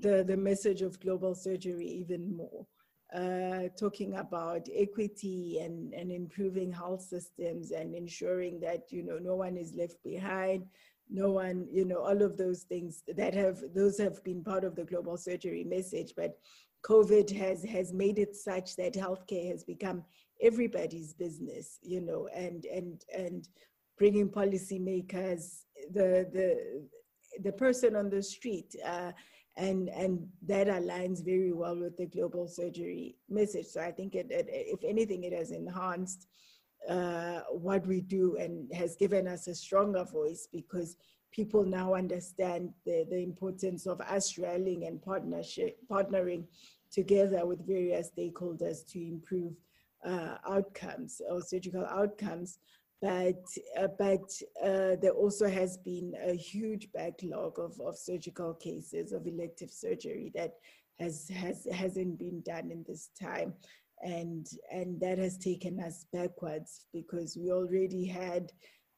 the, 0.00 0.24
the 0.26 0.36
message 0.36 0.82
of 0.82 0.98
global 0.98 1.36
surgery 1.36 1.86
even 1.86 2.36
more. 2.36 2.66
Uh, 3.14 3.68
talking 3.78 4.16
about 4.16 4.66
equity 4.74 5.58
and, 5.60 5.94
and 5.94 6.10
improving 6.10 6.72
health 6.72 7.02
systems 7.02 7.70
and 7.70 7.94
ensuring 7.94 8.58
that 8.60 8.82
you 8.90 9.02
know 9.02 9.18
no 9.18 9.34
one 9.34 9.56
is 9.56 9.74
left 9.74 9.96
behind 10.04 10.64
no 11.10 11.30
one, 11.30 11.66
you 11.70 11.84
know, 11.84 12.00
all 12.02 12.22
of 12.22 12.36
those 12.36 12.62
things 12.62 13.02
that 13.16 13.34
have, 13.34 13.62
those 13.74 13.98
have 13.98 14.22
been 14.24 14.42
part 14.42 14.64
of 14.64 14.76
the 14.76 14.84
global 14.84 15.16
surgery 15.16 15.64
message, 15.64 16.12
but 16.16 16.38
COVID 16.84 17.30
has, 17.36 17.62
has 17.64 17.92
made 17.92 18.18
it 18.18 18.36
such 18.36 18.76
that 18.76 18.94
healthcare 18.94 19.50
has 19.50 19.64
become 19.64 20.04
everybody's 20.42 21.12
business, 21.12 21.78
you 21.82 22.00
know, 22.00 22.28
and, 22.34 22.64
and, 22.64 23.04
and 23.16 23.48
bringing 23.98 24.28
policymakers, 24.28 25.64
the, 25.92 26.28
the, 26.32 26.86
the 27.42 27.52
person 27.52 27.96
on 27.96 28.08
the 28.08 28.22
street, 28.22 28.74
uh, 28.86 29.12
and 29.56 29.88
and 29.90 30.26
that 30.46 30.68
aligns 30.68 31.24
very 31.24 31.52
well 31.52 31.78
with 31.78 31.96
the 31.96 32.06
global 32.06 32.48
surgery 32.48 33.16
message. 33.28 33.66
So 33.66 33.80
I 33.80 33.90
think 33.90 34.14
it, 34.14 34.28
it, 34.30 34.46
if 34.48 34.82
anything, 34.84 35.24
it 35.24 35.32
has 35.32 35.50
enhanced 35.50 36.26
uh, 36.88 37.40
what 37.50 37.86
we 37.86 38.00
do 38.00 38.36
and 38.36 38.72
has 38.72 38.96
given 38.96 39.28
us 39.28 39.46
a 39.46 39.54
stronger 39.54 40.04
voice 40.04 40.48
because 40.52 40.96
people 41.32 41.64
now 41.64 41.94
understand 41.94 42.72
the, 42.84 43.06
the 43.10 43.18
importance 43.18 43.86
of 43.86 44.00
us 44.00 44.38
rallying 44.38 44.86
and 44.86 45.02
partnership, 45.02 45.76
partnering 45.90 46.44
together 46.90 47.46
with 47.46 47.66
various 47.66 48.10
stakeholders 48.16 48.84
to 48.90 48.98
improve 48.98 49.52
uh, 50.04 50.36
outcomes 50.48 51.20
or 51.30 51.40
surgical 51.40 51.86
outcomes. 51.86 52.58
But, 53.00 53.44
uh, 53.78 53.88
but 53.98 54.30
uh, 54.62 54.96
there 55.00 55.14
also 55.16 55.48
has 55.48 55.78
been 55.78 56.14
a 56.22 56.34
huge 56.34 56.92
backlog 56.92 57.58
of, 57.58 57.80
of 57.80 57.96
surgical 57.96 58.52
cases 58.54 59.12
of 59.12 59.26
elective 59.26 59.70
surgery 59.70 60.32
that 60.34 60.54
has, 60.98 61.28
has, 61.30 61.66
hasn't 61.72 62.18
been 62.18 62.42
done 62.42 62.70
in 62.70 62.84
this 62.86 63.08
time 63.18 63.54
and 64.02 64.46
and 64.70 65.00
that 65.00 65.18
has 65.18 65.36
taken 65.36 65.80
us 65.80 66.06
backwards 66.12 66.86
because 66.92 67.36
we 67.36 67.50
already 67.50 68.06
had 68.06 68.50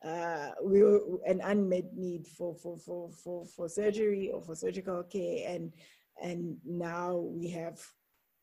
uh, 0.05 0.51
we 0.65 0.83
were 0.83 1.01
an 1.27 1.41
unmet 1.45 1.95
need 1.95 2.27
for, 2.27 2.57
for, 2.57 2.77
for, 2.77 3.09
for, 3.23 3.47
for 3.47 3.69
surgery 3.69 4.33
or 4.35 4.43
for 4.43 4.57
surgical 4.57 5.03
care 5.05 5.49
and 5.49 5.73
and 6.21 6.57
now 6.67 7.17
we 7.17 7.49
have 7.49 7.81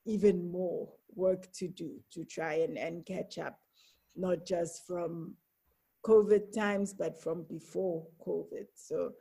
even 0.05 0.49
more 0.51 0.89
work 1.15 1.51
to 1.51 1.67
do 1.67 1.91
to 2.11 2.23
try 2.23 2.55
and, 2.55 2.77
and 2.77 3.05
catch 3.05 3.37
up 3.37 3.59
not 4.15 4.45
just 4.45 4.85
from 4.87 5.35
covid 6.05 6.53
times 6.55 6.93
but 6.93 7.21
from 7.21 7.43
before 7.43 8.05
covid. 8.25 8.65
So 8.75 9.11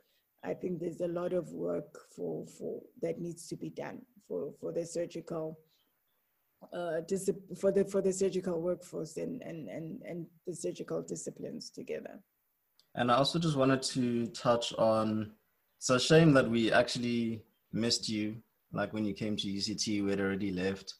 i 0.43 0.53
think 0.53 0.79
there's 0.79 1.01
a 1.01 1.07
lot 1.07 1.33
of 1.33 1.51
work 1.51 1.99
for 2.15 2.45
for 2.47 2.81
that 3.01 3.19
needs 3.19 3.47
to 3.47 3.55
be 3.55 3.69
done 3.69 4.01
for 4.27 4.53
for 4.59 4.71
the 4.71 4.85
surgical 4.85 5.59
uh, 6.73 7.01
for 7.57 7.71
the 7.71 7.85
for 7.85 8.01
the 8.01 8.13
surgical 8.13 8.61
workforce 8.61 9.17
and, 9.17 9.41
and 9.41 9.69
and 9.69 10.01
and 10.03 10.25
the 10.45 10.55
surgical 10.55 11.01
disciplines 11.01 11.69
together. 11.69 12.19
And 12.95 13.11
I 13.11 13.15
also 13.15 13.39
just 13.39 13.57
wanted 13.57 13.81
to 13.83 14.27
touch 14.27 14.73
on. 14.73 15.31
It's 15.77 15.89
a 15.89 15.99
shame 15.99 16.33
that 16.33 16.49
we 16.49 16.71
actually 16.71 17.43
missed 17.71 18.09
you, 18.09 18.35
like 18.73 18.93
when 18.93 19.05
you 19.05 19.13
came 19.13 19.37
to 19.37 19.47
UCT, 19.47 20.03
we 20.03 20.09
had 20.09 20.19
already 20.19 20.51
left. 20.51 20.95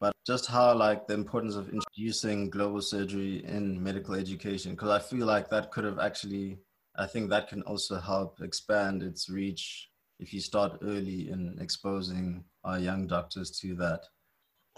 But 0.00 0.14
just 0.26 0.46
how 0.46 0.74
like 0.74 1.06
the 1.06 1.14
importance 1.14 1.56
of 1.56 1.68
introducing 1.68 2.50
global 2.50 2.80
surgery 2.80 3.44
in 3.44 3.82
medical 3.82 4.14
education, 4.14 4.72
because 4.72 4.90
I 4.90 5.00
feel 5.00 5.26
like 5.26 5.50
that 5.50 5.70
could 5.72 5.84
have 5.84 5.98
actually, 5.98 6.58
I 6.96 7.06
think 7.06 7.30
that 7.30 7.48
can 7.48 7.62
also 7.62 7.98
help 7.98 8.40
expand 8.40 9.02
its 9.02 9.28
reach 9.28 9.90
if 10.20 10.32
you 10.32 10.40
start 10.40 10.78
early 10.82 11.30
in 11.30 11.58
exposing 11.60 12.44
our 12.64 12.78
young 12.78 13.06
doctors 13.06 13.50
to 13.60 13.74
that. 13.76 14.04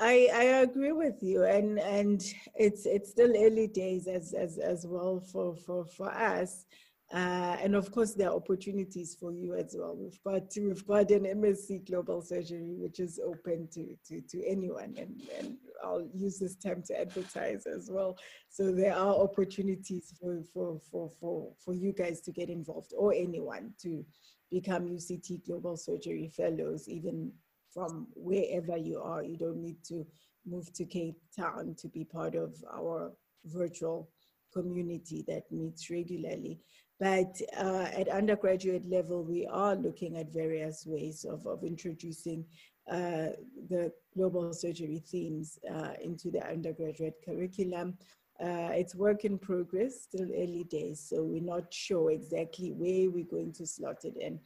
I, 0.01 0.31
I 0.33 0.45
agree 0.63 0.93
with 0.93 1.23
you, 1.23 1.45
and 1.45 1.79
and 1.79 2.23
it's 2.55 2.87
it's 2.87 3.11
still 3.11 3.33
early 3.37 3.67
days 3.67 4.07
as 4.07 4.33
as 4.33 4.57
as 4.57 4.87
well 4.87 5.21
for 5.21 5.55
for 5.55 5.85
for 5.85 6.11
us, 6.11 6.65
uh, 7.13 7.59
and 7.61 7.75
of 7.75 7.93
course 7.93 8.15
there 8.15 8.31
are 8.31 8.35
opportunities 8.35 9.15
for 9.15 9.31
you 9.31 9.55
as 9.55 9.77
well. 9.79 9.95
We've 9.95 10.19
got 10.25 10.45
we've 10.57 10.87
got 10.87 11.11
an 11.11 11.25
MSc 11.25 11.87
Global 11.87 12.23
Surgery 12.23 12.75
which 12.79 12.99
is 12.99 13.21
open 13.23 13.69
to 13.75 13.95
to 14.07 14.23
to 14.23 14.43
anyone, 14.47 14.95
and 14.97 15.21
and 15.39 15.59
I'll 15.85 16.09
use 16.15 16.39
this 16.39 16.57
time 16.57 16.83
to 16.87 16.99
advertise 16.99 17.67
as 17.67 17.91
well. 17.93 18.17
So 18.49 18.73
there 18.73 18.97
are 18.97 19.15
opportunities 19.15 20.15
for 20.19 20.43
for 20.55 20.81
for 20.91 21.11
for 21.21 21.53
for 21.63 21.75
you 21.75 21.93
guys 21.93 22.23
to 22.23 22.33
get 22.33 22.49
involved 22.49 22.95
or 22.97 23.13
anyone 23.13 23.75
to 23.83 24.03
become 24.51 24.89
UCT 24.89 25.45
Global 25.45 25.77
Surgery 25.77 26.29
Fellows, 26.35 26.89
even 26.89 27.33
from 27.73 28.07
wherever 28.15 28.77
you 28.77 29.01
are. 29.01 29.23
You 29.23 29.37
don't 29.37 29.63
need 29.63 29.83
to 29.89 30.07
move 30.47 30.73
to 30.75 30.85
Cape 30.85 31.21
Town 31.37 31.75
to 31.79 31.89
be 31.89 32.05
part 32.05 32.35
of 32.35 32.55
our 32.73 33.13
virtual 33.45 34.11
community 34.53 35.25
that 35.29 35.45
meets 35.51 35.91
regularly. 35.91 36.61
But 36.99 37.41
uh, 37.57 37.89
at 37.97 38.09
undergraduate 38.09 38.87
level, 38.89 39.25
we 39.25 39.47
are 39.47 39.75
looking 39.75 40.17
at 40.17 40.33
various 40.33 40.85
ways 40.87 41.25
of, 41.25 41.47
of 41.47 41.65
introducing 41.65 42.45
uh, 42.91 43.33
the 43.69 43.93
global 44.15 44.53
surgery 44.53 45.03
themes 45.11 45.59
uh, 45.73 45.93
into 46.03 46.31
the 46.31 46.47
undergraduate 46.47 47.15
curriculum. 47.25 47.97
uh, 48.41 48.71
it's 48.73 48.95
work 48.95 49.25
in 49.25 49.39
progress, 49.39 50.03
still 50.03 50.29
early 50.35 50.65
days, 50.65 51.05
so 51.09 51.23
we're 51.23 51.43
not 51.43 51.73
sure 51.73 52.11
exactly 52.11 52.73
where 52.73 53.11
we're 53.11 53.25
going 53.25 53.53
to 53.53 53.67
slot 53.67 54.05
it 54.05 54.17
in. 54.19 54.41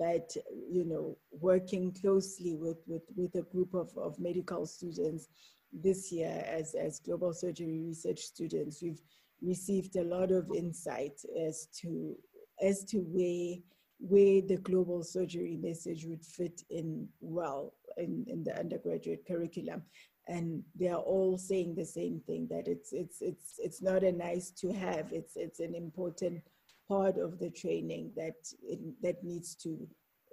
But 0.00 0.34
you 0.48 0.86
know, 0.86 1.18
working 1.30 1.92
closely 1.92 2.56
with 2.56 2.78
with, 2.86 3.02
with 3.14 3.34
a 3.34 3.42
group 3.42 3.74
of, 3.74 3.90
of 3.98 4.18
medical 4.18 4.64
students 4.64 5.28
this 5.72 6.10
year 6.10 6.42
as 6.48 6.74
as 6.74 7.00
global 7.00 7.34
surgery 7.34 7.82
research 7.86 8.20
students, 8.20 8.82
we've 8.82 9.02
received 9.42 9.96
a 9.96 10.04
lot 10.04 10.30
of 10.30 10.50
insight 10.56 11.20
as 11.38 11.68
to 11.82 12.16
as 12.62 12.82
to 12.84 13.00
where 13.00 13.56
where 13.98 14.40
the 14.40 14.56
global 14.62 15.02
surgery 15.02 15.58
message 15.60 16.06
would 16.06 16.24
fit 16.24 16.62
in 16.70 17.06
well 17.20 17.74
in, 17.98 18.24
in 18.26 18.42
the 18.42 18.58
undergraduate 18.58 19.26
curriculum. 19.26 19.82
And 20.28 20.62
they 20.74 20.88
are 20.88 21.00
all 21.00 21.36
saying 21.36 21.74
the 21.74 21.84
same 21.84 22.22
thing 22.26 22.48
that 22.50 22.68
it's 22.68 22.94
it's 22.94 23.20
it's 23.20 23.58
it's 23.58 23.82
not 23.82 24.02
a 24.02 24.12
nice 24.12 24.50
to 24.62 24.72
have 24.72 25.12
it's 25.12 25.36
it's 25.36 25.60
an 25.60 25.74
important 25.74 26.40
part 26.90 27.16
of 27.16 27.38
the 27.38 27.50
training 27.62 28.04
that 28.16 28.38
it, 28.72 28.80
that 29.04 29.22
needs 29.22 29.54
to 29.54 29.70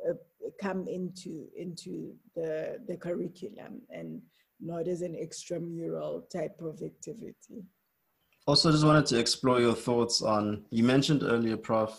uh, 0.09 0.13
come 0.65 0.81
into 0.87 1.33
into 1.55 1.93
the 2.35 2.51
the 2.87 2.97
curriculum 3.05 3.73
and 3.89 4.21
not 4.59 4.87
as 4.87 5.01
an 5.01 5.15
extramural 5.25 6.13
type 6.37 6.59
of 6.61 6.81
activity 6.91 7.59
also 8.47 8.71
just 8.71 8.85
wanted 8.85 9.05
to 9.05 9.19
explore 9.19 9.59
your 9.61 9.77
thoughts 9.87 10.21
on 10.21 10.63
you 10.71 10.83
mentioned 10.83 11.21
earlier 11.23 11.57
prof 11.57 11.93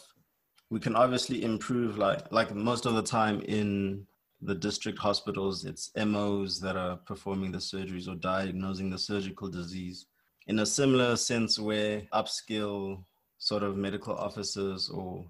we 0.70 0.80
can 0.80 0.96
obviously 0.96 1.44
improve 1.44 1.96
like 1.96 2.20
like 2.32 2.54
most 2.54 2.84
of 2.86 2.94
the 2.94 3.06
time 3.18 3.40
in 3.42 4.06
the 4.40 4.54
district 4.54 4.98
hospitals, 4.98 5.64
it's 5.64 5.90
MOs 5.96 6.60
that 6.60 6.76
are 6.76 6.96
performing 6.96 7.50
the 7.50 7.58
surgeries 7.58 8.08
or 8.08 8.14
diagnosing 8.14 8.90
the 8.90 8.98
surgical 8.98 9.48
disease. 9.48 10.06
In 10.46 10.60
a 10.60 10.66
similar 10.66 11.16
sense, 11.16 11.58
where 11.58 12.02
upskill 12.14 13.04
sort 13.38 13.62
of 13.62 13.76
medical 13.76 14.14
officers 14.14 14.88
or 14.88 15.24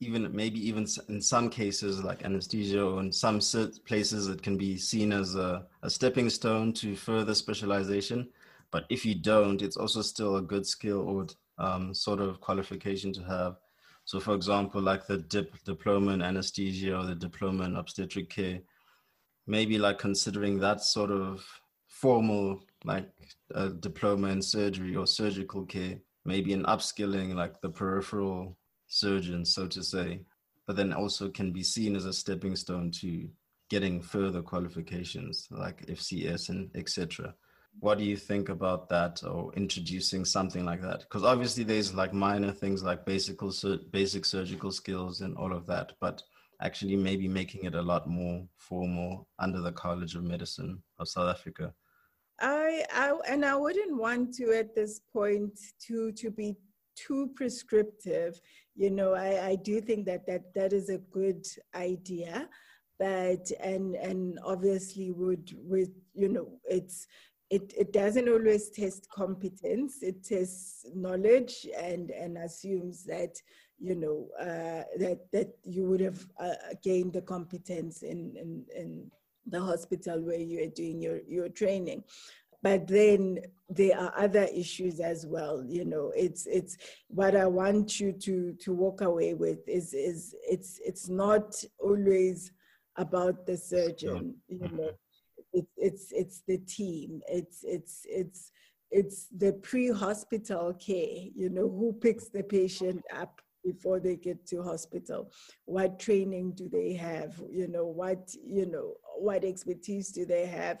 even 0.00 0.34
maybe 0.34 0.66
even 0.66 0.86
in 1.08 1.20
some 1.20 1.48
cases 1.48 2.02
like 2.02 2.24
anesthesia 2.24 2.82
or 2.82 3.00
in 3.00 3.12
some 3.12 3.40
places 3.86 4.28
it 4.28 4.42
can 4.42 4.56
be 4.56 4.76
seen 4.76 5.12
as 5.12 5.34
a, 5.36 5.64
a 5.82 5.90
stepping 5.90 6.28
stone 6.28 6.72
to 6.72 6.96
further 6.96 7.34
specialization. 7.34 8.28
But 8.70 8.84
if 8.90 9.06
you 9.06 9.14
don't 9.14 9.62
it's 9.62 9.76
also 9.76 10.02
still 10.02 10.36
a 10.36 10.42
good 10.42 10.66
skill 10.66 11.00
or 11.08 11.26
um, 11.58 11.94
sort 11.94 12.20
of 12.20 12.40
qualification 12.40 13.12
to 13.14 13.22
have. 13.22 13.56
So, 14.04 14.20
for 14.20 14.34
example, 14.34 14.82
like 14.82 15.06
the 15.06 15.18
dip, 15.18 15.54
diploma 15.64 16.12
in 16.12 16.22
anesthesia 16.22 16.96
or 16.96 17.04
the 17.04 17.14
diploma 17.14 17.64
in 17.64 17.76
obstetric 17.76 18.28
care, 18.28 18.60
maybe 19.46 19.78
like 19.78 19.98
considering 19.98 20.58
that 20.58 20.82
sort 20.82 21.10
of 21.10 21.44
formal, 21.86 22.60
like 22.84 23.08
a 23.54 23.70
diploma 23.70 24.28
in 24.28 24.42
surgery 24.42 24.94
or 24.94 25.06
surgical 25.06 25.64
care, 25.64 25.98
maybe 26.24 26.52
an 26.52 26.64
upskilling 26.64 27.34
like 27.34 27.60
the 27.60 27.70
peripheral 27.70 28.56
surgeon, 28.86 29.44
so 29.44 29.66
to 29.66 29.82
say, 29.82 30.20
but 30.66 30.76
then 30.76 30.92
also 30.92 31.28
can 31.30 31.52
be 31.52 31.62
seen 31.62 31.96
as 31.96 32.06
a 32.06 32.12
stepping 32.12 32.56
stone 32.56 32.90
to 32.90 33.28
getting 33.70 34.00
further 34.00 34.42
qualifications 34.42 35.48
like 35.50 35.86
FCS 35.86 36.50
and 36.50 36.70
etc 36.74 37.34
what 37.80 37.98
do 37.98 38.04
you 38.04 38.16
think 38.16 38.48
about 38.48 38.88
that 38.88 39.22
or 39.24 39.52
introducing 39.54 40.24
something 40.24 40.64
like 40.64 40.80
that? 40.82 41.00
Because 41.00 41.24
obviously 41.24 41.64
there's 41.64 41.94
like 41.94 42.12
minor 42.12 42.52
things 42.52 42.82
like 42.82 43.04
basic 43.04 43.38
basic 43.90 44.24
surgical 44.24 44.70
skills 44.70 45.20
and 45.20 45.36
all 45.36 45.52
of 45.52 45.66
that 45.66 45.92
but 46.00 46.22
actually 46.62 46.96
maybe 46.96 47.28
making 47.28 47.64
it 47.64 47.74
a 47.74 47.82
lot 47.82 48.08
more 48.08 48.46
formal 48.56 49.28
under 49.38 49.60
the 49.60 49.72
college 49.72 50.14
of 50.14 50.22
medicine 50.22 50.82
of 50.98 51.08
south 51.08 51.28
africa 51.28 51.72
i, 52.40 52.84
I 52.92 53.12
and 53.28 53.44
i 53.44 53.54
wouldn't 53.54 53.96
want 53.96 54.34
to 54.34 54.52
at 54.52 54.74
this 54.74 55.00
point 55.12 55.58
to 55.86 56.12
to 56.12 56.30
be 56.30 56.56
too 56.96 57.30
prescriptive. 57.34 58.40
You 58.76 58.90
know 58.90 59.14
i 59.14 59.48
i 59.50 59.54
do 59.56 59.80
think 59.80 60.06
that 60.06 60.26
that 60.26 60.54
that 60.54 60.72
is 60.72 60.88
a 60.90 60.98
good 60.98 61.44
idea 61.74 62.48
but 62.98 63.50
and 63.60 63.96
and 63.96 64.38
obviously 64.44 65.10
would 65.10 65.50
with 65.56 65.90
you 66.14 66.28
know 66.28 66.48
it's 66.64 67.06
it, 67.50 67.72
it 67.76 67.92
doesn't 67.92 68.28
always 68.28 68.70
test 68.70 69.08
competence. 69.10 70.02
It 70.02 70.24
tests 70.24 70.86
knowledge 70.94 71.66
and 71.78 72.10
and 72.10 72.38
assumes 72.38 73.04
that 73.04 73.36
you 73.78 73.94
know 73.94 74.28
uh, 74.40 74.84
that 74.98 75.20
that 75.32 75.50
you 75.62 75.86
would 75.86 76.00
have 76.00 76.26
uh, 76.40 76.54
gained 76.82 77.12
the 77.12 77.22
competence 77.22 78.02
in, 78.02 78.34
in 78.36 78.64
in 78.74 79.10
the 79.46 79.60
hospital 79.60 80.20
where 80.20 80.38
you 80.38 80.62
are 80.64 80.70
doing 80.70 81.00
your 81.00 81.20
your 81.26 81.48
training. 81.48 82.04
But 82.62 82.86
then 82.86 83.40
there 83.68 83.98
are 83.98 84.12
other 84.16 84.46
issues 84.54 85.00
as 85.00 85.26
well 85.26 85.64
you 85.66 85.86
know 85.86 86.12
it's 86.14 86.46
it's 86.46 86.76
what 87.08 87.34
i 87.34 87.46
want 87.46 87.98
you 87.98 88.12
to 88.12 88.52
to 88.60 88.74
walk 88.74 89.00
away 89.00 89.32
with 89.32 89.66
is 89.66 89.94
is 89.94 90.34
it's 90.46 90.78
it's 90.84 91.08
not 91.08 91.54
always 91.78 92.52
about 92.96 93.46
the 93.46 93.56
surgeon 93.56 94.34
you 94.48 94.58
mm-hmm. 94.58 94.76
know. 94.76 94.90
It's 95.52 95.72
it's 95.76 96.12
it's 96.12 96.42
the 96.48 96.58
team. 96.58 97.20
It's 97.28 97.62
it's 97.62 98.04
it's 98.08 98.50
it's 98.90 99.28
the 99.36 99.52
pre-hospital 99.54 100.74
care 100.74 101.28
you 101.34 101.48
know 101.48 101.68
who 101.68 101.92
picks 101.92 102.28
the 102.28 102.42
patient 102.42 103.02
up 103.14 103.40
before 103.64 104.00
they 104.00 104.16
get 104.16 104.46
to 104.48 104.62
hospital? 104.62 105.32
What 105.64 105.98
training 105.98 106.52
do 106.52 106.68
they 106.68 106.92
have? 106.94 107.40
You 107.50 107.68
know 107.68 107.86
what 107.86 108.30
you 108.44 108.66
know 108.66 108.94
what 109.16 109.44
expertise 109.44 110.10
do 110.10 110.24
they 110.24 110.46
have? 110.46 110.78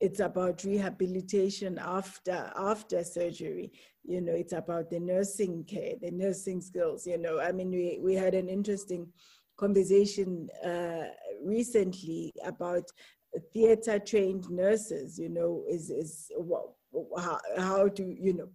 It's 0.00 0.20
about 0.20 0.64
rehabilitation 0.64 1.78
after 1.78 2.52
after 2.56 3.02
surgery. 3.04 3.72
You 4.04 4.20
know 4.20 4.32
it's 4.34 4.52
about 4.52 4.90
the 4.90 5.00
nursing 5.00 5.64
care 5.64 5.94
the 6.00 6.10
nursing 6.10 6.60
skills 6.60 7.06
you 7.06 7.18
know. 7.18 7.40
I 7.40 7.52
mean 7.52 7.70
we, 7.70 7.98
we 8.02 8.14
had 8.14 8.34
an 8.34 8.48
interesting 8.48 9.08
conversation 9.56 10.48
uh, 10.64 11.04
recently 11.42 12.32
about 12.44 12.84
theater 13.52 13.98
trained 13.98 14.48
nurses 14.50 15.18
you 15.18 15.28
know 15.28 15.64
is 15.68 15.90
is 15.90 16.30
how, 17.18 17.38
how 17.58 17.88
do 17.88 18.14
you 18.18 18.32
know 18.32 18.48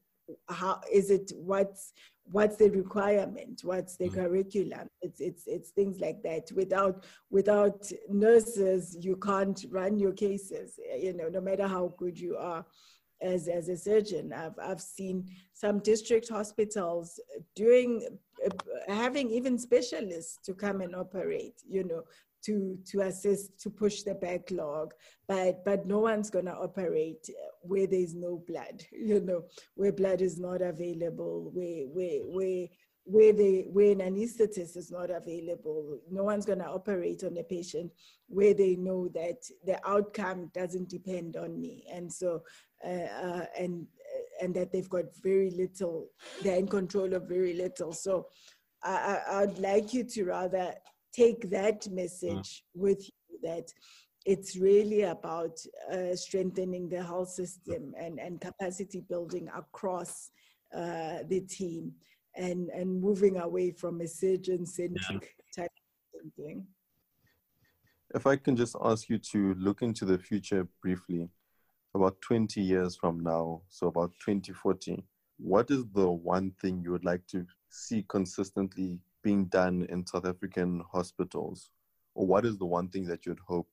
how 0.50 0.80
is 0.92 1.10
it 1.12 1.32
what's 1.36 1.94
what's 2.26 2.58
the 2.58 2.70
requirement 2.70 3.62
what's 3.64 3.98
the 3.98 4.06
mm-hmm. 4.06 4.22
curriculum? 4.22 4.88
It's 5.02 5.20
it's 5.20 5.48
it's 5.48 5.70
things 5.72 6.00
like 6.00 6.22
that. 6.24 6.52
Without 6.54 7.04
without 7.30 7.92
nurses 8.10 8.98
you 9.00 9.16
can't 9.18 9.66
run 9.70 9.98
your 10.00 10.14
cases 10.14 10.80
you 10.98 11.14
know 11.14 11.30
no 11.30 11.42
matter 11.42 11.68
how 11.68 11.94
good 11.98 12.20
you 12.20 12.38
are 12.38 12.66
as 13.22 13.48
as 13.48 13.70
a 13.70 13.78
surgeon. 13.78 14.34
I've 14.34 14.58
i've 14.62 14.82
seen 14.82 15.30
some 15.54 15.80
district 15.80 16.30
hospitals 16.30 17.20
doing 17.56 18.08
having 18.88 19.30
even 19.30 19.58
specialists 19.58 20.40
to 20.46 20.54
come 20.54 20.82
and 20.82 20.96
operate 20.96 21.62
you 21.68 21.84
know 21.84 22.04
to 22.44 22.78
to 22.86 23.02
assist 23.02 23.60
to 23.60 23.70
push 23.70 24.04
the 24.04 24.16
backlog 24.16 24.94
but 25.28 25.64
but 25.66 25.86
no 25.86 26.00
one's 26.00 26.30
going 26.30 26.46
to 26.46 26.56
operate 26.56 27.30
where 27.62 27.88
there's 27.88 28.14
no 28.14 28.44
blood 28.48 28.84
you 28.92 29.20
know 29.22 29.44
where 29.76 29.92
blood 29.92 30.22
is 30.22 30.40
not 30.40 30.62
available 30.62 31.50
where 31.54 31.86
where 31.88 32.20
where 32.20 32.68
where 33.04 33.34
the 33.34 33.66
where 33.72 33.92
an 33.92 34.00
anesthetist 34.00 34.78
is 34.78 34.92
not 34.92 35.10
available. 35.10 36.00
No 36.10 36.24
one's 36.24 36.46
going 36.46 36.60
to 36.60 36.68
operate 36.68 37.24
on 37.24 37.38
a 37.38 37.44
patient 37.44 37.92
where 38.28 38.54
they 38.54 38.76
know 38.76 39.08
that 39.10 39.44
the 39.66 39.80
outcome 39.88 40.52
doesn't 40.54 40.90
depend 40.90 41.36
on 41.36 41.60
me. 41.60 41.84
And 41.92 42.12
so 42.12 42.44
uh, 42.86 42.90
uh, 42.90 43.46
and 43.60 43.88
and 44.42 44.54
that 44.56 44.72
they've 44.72 44.90
got 44.90 45.06
very 45.24 45.52
little 45.52 46.10
they're 46.42 46.58
in 46.58 46.68
control 46.68 47.14
of 47.14 47.28
very 47.28 47.54
little. 47.54 47.94
So 47.94 48.28
I, 48.84 49.20
i'd 49.30 49.60
like 49.60 49.94
you 49.94 50.04
to 50.04 50.26
rather 50.26 50.74
take 51.14 51.50
that 51.50 51.88
message 51.90 52.64
mm. 52.64 52.82
with 52.82 53.02
you 53.02 53.40
that 53.44 53.72
it's 54.26 54.56
really 54.56 55.04
about 55.04 55.58
uh, 55.92 56.16
strengthening 56.16 56.88
the 56.88 57.04
health 57.04 57.30
system 57.30 57.94
and, 57.98 58.20
and 58.20 58.40
capacity 58.40 59.02
building 59.10 59.50
across 59.56 60.30
uh, 60.76 61.20
the 61.28 61.42
team 61.42 61.92
and, 62.36 62.70
and 62.70 63.02
moving 63.02 63.38
away 63.38 63.72
from 63.72 64.02
a 64.02 64.08
surgeon 64.08 64.66
centric 64.66 65.36
yeah. 65.58 65.64
type 65.64 65.72
of 66.14 66.22
thinking. 66.22 66.66
If 68.14 68.28
I 68.28 68.36
can 68.36 68.56
just 68.56 68.76
ask 68.84 69.10
you 69.10 69.18
to 69.18 69.56
look 69.56 69.82
into 69.82 70.06
the 70.06 70.20
future 70.20 70.68
briefly, 70.82 71.30
about 71.94 72.22
20 72.22 72.62
years 72.62 72.96
from 72.96 73.22
now, 73.22 73.62
so 73.68 73.88
about 73.88 74.12
2040, 74.26 75.04
what 75.38 75.72
is 75.72 75.84
the 75.94 76.10
one 76.10 76.52
thing 76.62 76.82
you 76.82 76.92
would 76.92 77.06
like 77.06 77.26
to 77.28 77.46
see 77.70 78.06
consistently 78.08 79.00
being 79.24 79.46
done 79.46 79.86
in 79.90 80.06
South 80.06 80.26
African 80.26 80.84
hospitals? 80.92 81.70
Or 82.16 82.26
what 82.26 82.46
is 82.46 82.58
the 82.58 82.66
one 82.66 82.90
thing 82.90 83.06
that 83.06 83.26
you'd 83.26 83.40
hope 83.40 83.70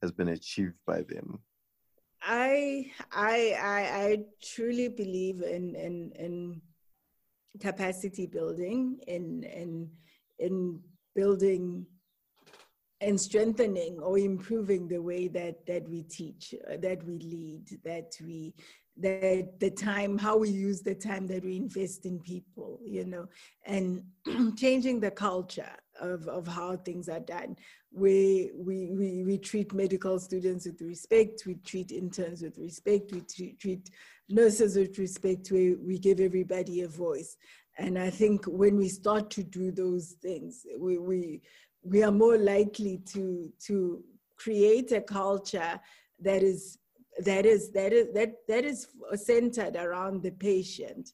has 0.00 0.12
been 0.12 0.28
achieved 0.28 0.76
by 0.86 1.02
them? 1.02 1.40
I 2.22 2.90
I 3.10 3.56
I, 3.60 3.80
I 4.04 4.18
truly 4.42 4.88
believe 4.88 5.42
in 5.42 5.74
in 5.74 6.12
in 6.16 6.62
capacity 7.60 8.26
building, 8.26 8.98
in 9.06 9.42
in 9.42 9.90
in 10.38 10.80
building 11.14 11.86
and 13.00 13.20
strengthening 13.20 13.98
or 13.98 14.16
improving 14.16 14.86
the 14.86 15.02
way 15.02 15.26
that 15.28 15.66
that 15.66 15.88
we 15.88 16.04
teach, 16.04 16.54
that 16.78 17.04
we 17.04 17.18
lead, 17.18 17.80
that 17.84 18.12
we 18.20 18.54
the 18.98 19.48
the 19.58 19.70
time 19.70 20.18
how 20.18 20.36
we 20.36 20.50
use 20.50 20.82
the 20.82 20.94
time 20.94 21.26
that 21.26 21.42
we 21.42 21.56
invest 21.56 22.04
in 22.04 22.18
people 22.20 22.78
you 22.84 23.06
know 23.06 23.26
and 23.64 24.02
changing 24.56 25.00
the 25.00 25.10
culture 25.10 25.74
of, 26.00 26.26
of 26.28 26.46
how 26.46 26.76
things 26.76 27.08
are 27.08 27.20
done. 27.20 27.56
We, 27.94 28.50
we 28.54 28.90
we 28.90 29.22
we 29.22 29.38
treat 29.38 29.74
medical 29.74 30.18
students 30.18 30.64
with 30.64 30.80
respect 30.80 31.42
we 31.46 31.56
treat 31.56 31.92
interns 31.92 32.40
with 32.40 32.56
respect 32.56 33.12
we 33.12 33.20
treat, 33.20 33.60
treat 33.60 33.90
nurses 34.30 34.76
with 34.76 34.98
respect 34.98 35.50
we, 35.50 35.74
we 35.74 35.98
give 35.98 36.18
everybody 36.18 36.80
a 36.82 36.88
voice. 36.88 37.36
And 37.78 37.98
i 37.98 38.08
think 38.08 38.46
when 38.46 38.76
we 38.76 38.88
start 38.88 39.30
to 39.30 39.42
do 39.42 39.70
those 39.70 40.16
things 40.22 40.64
we 40.78 40.98
we 40.98 41.42
we 41.82 42.02
are 42.02 42.12
more 42.12 42.38
likely 42.38 43.02
to 43.12 43.52
to 43.66 44.02
create 44.36 44.92
a 44.92 45.00
culture 45.02 45.78
that 46.20 46.42
is 46.42 46.78
that 47.20 47.46
is 47.46 47.70
that 47.72 47.92
is 47.92 48.12
that 48.14 48.32
that 48.48 48.64
is 48.64 48.88
centered 49.14 49.76
around 49.76 50.22
the 50.22 50.30
patient 50.30 51.10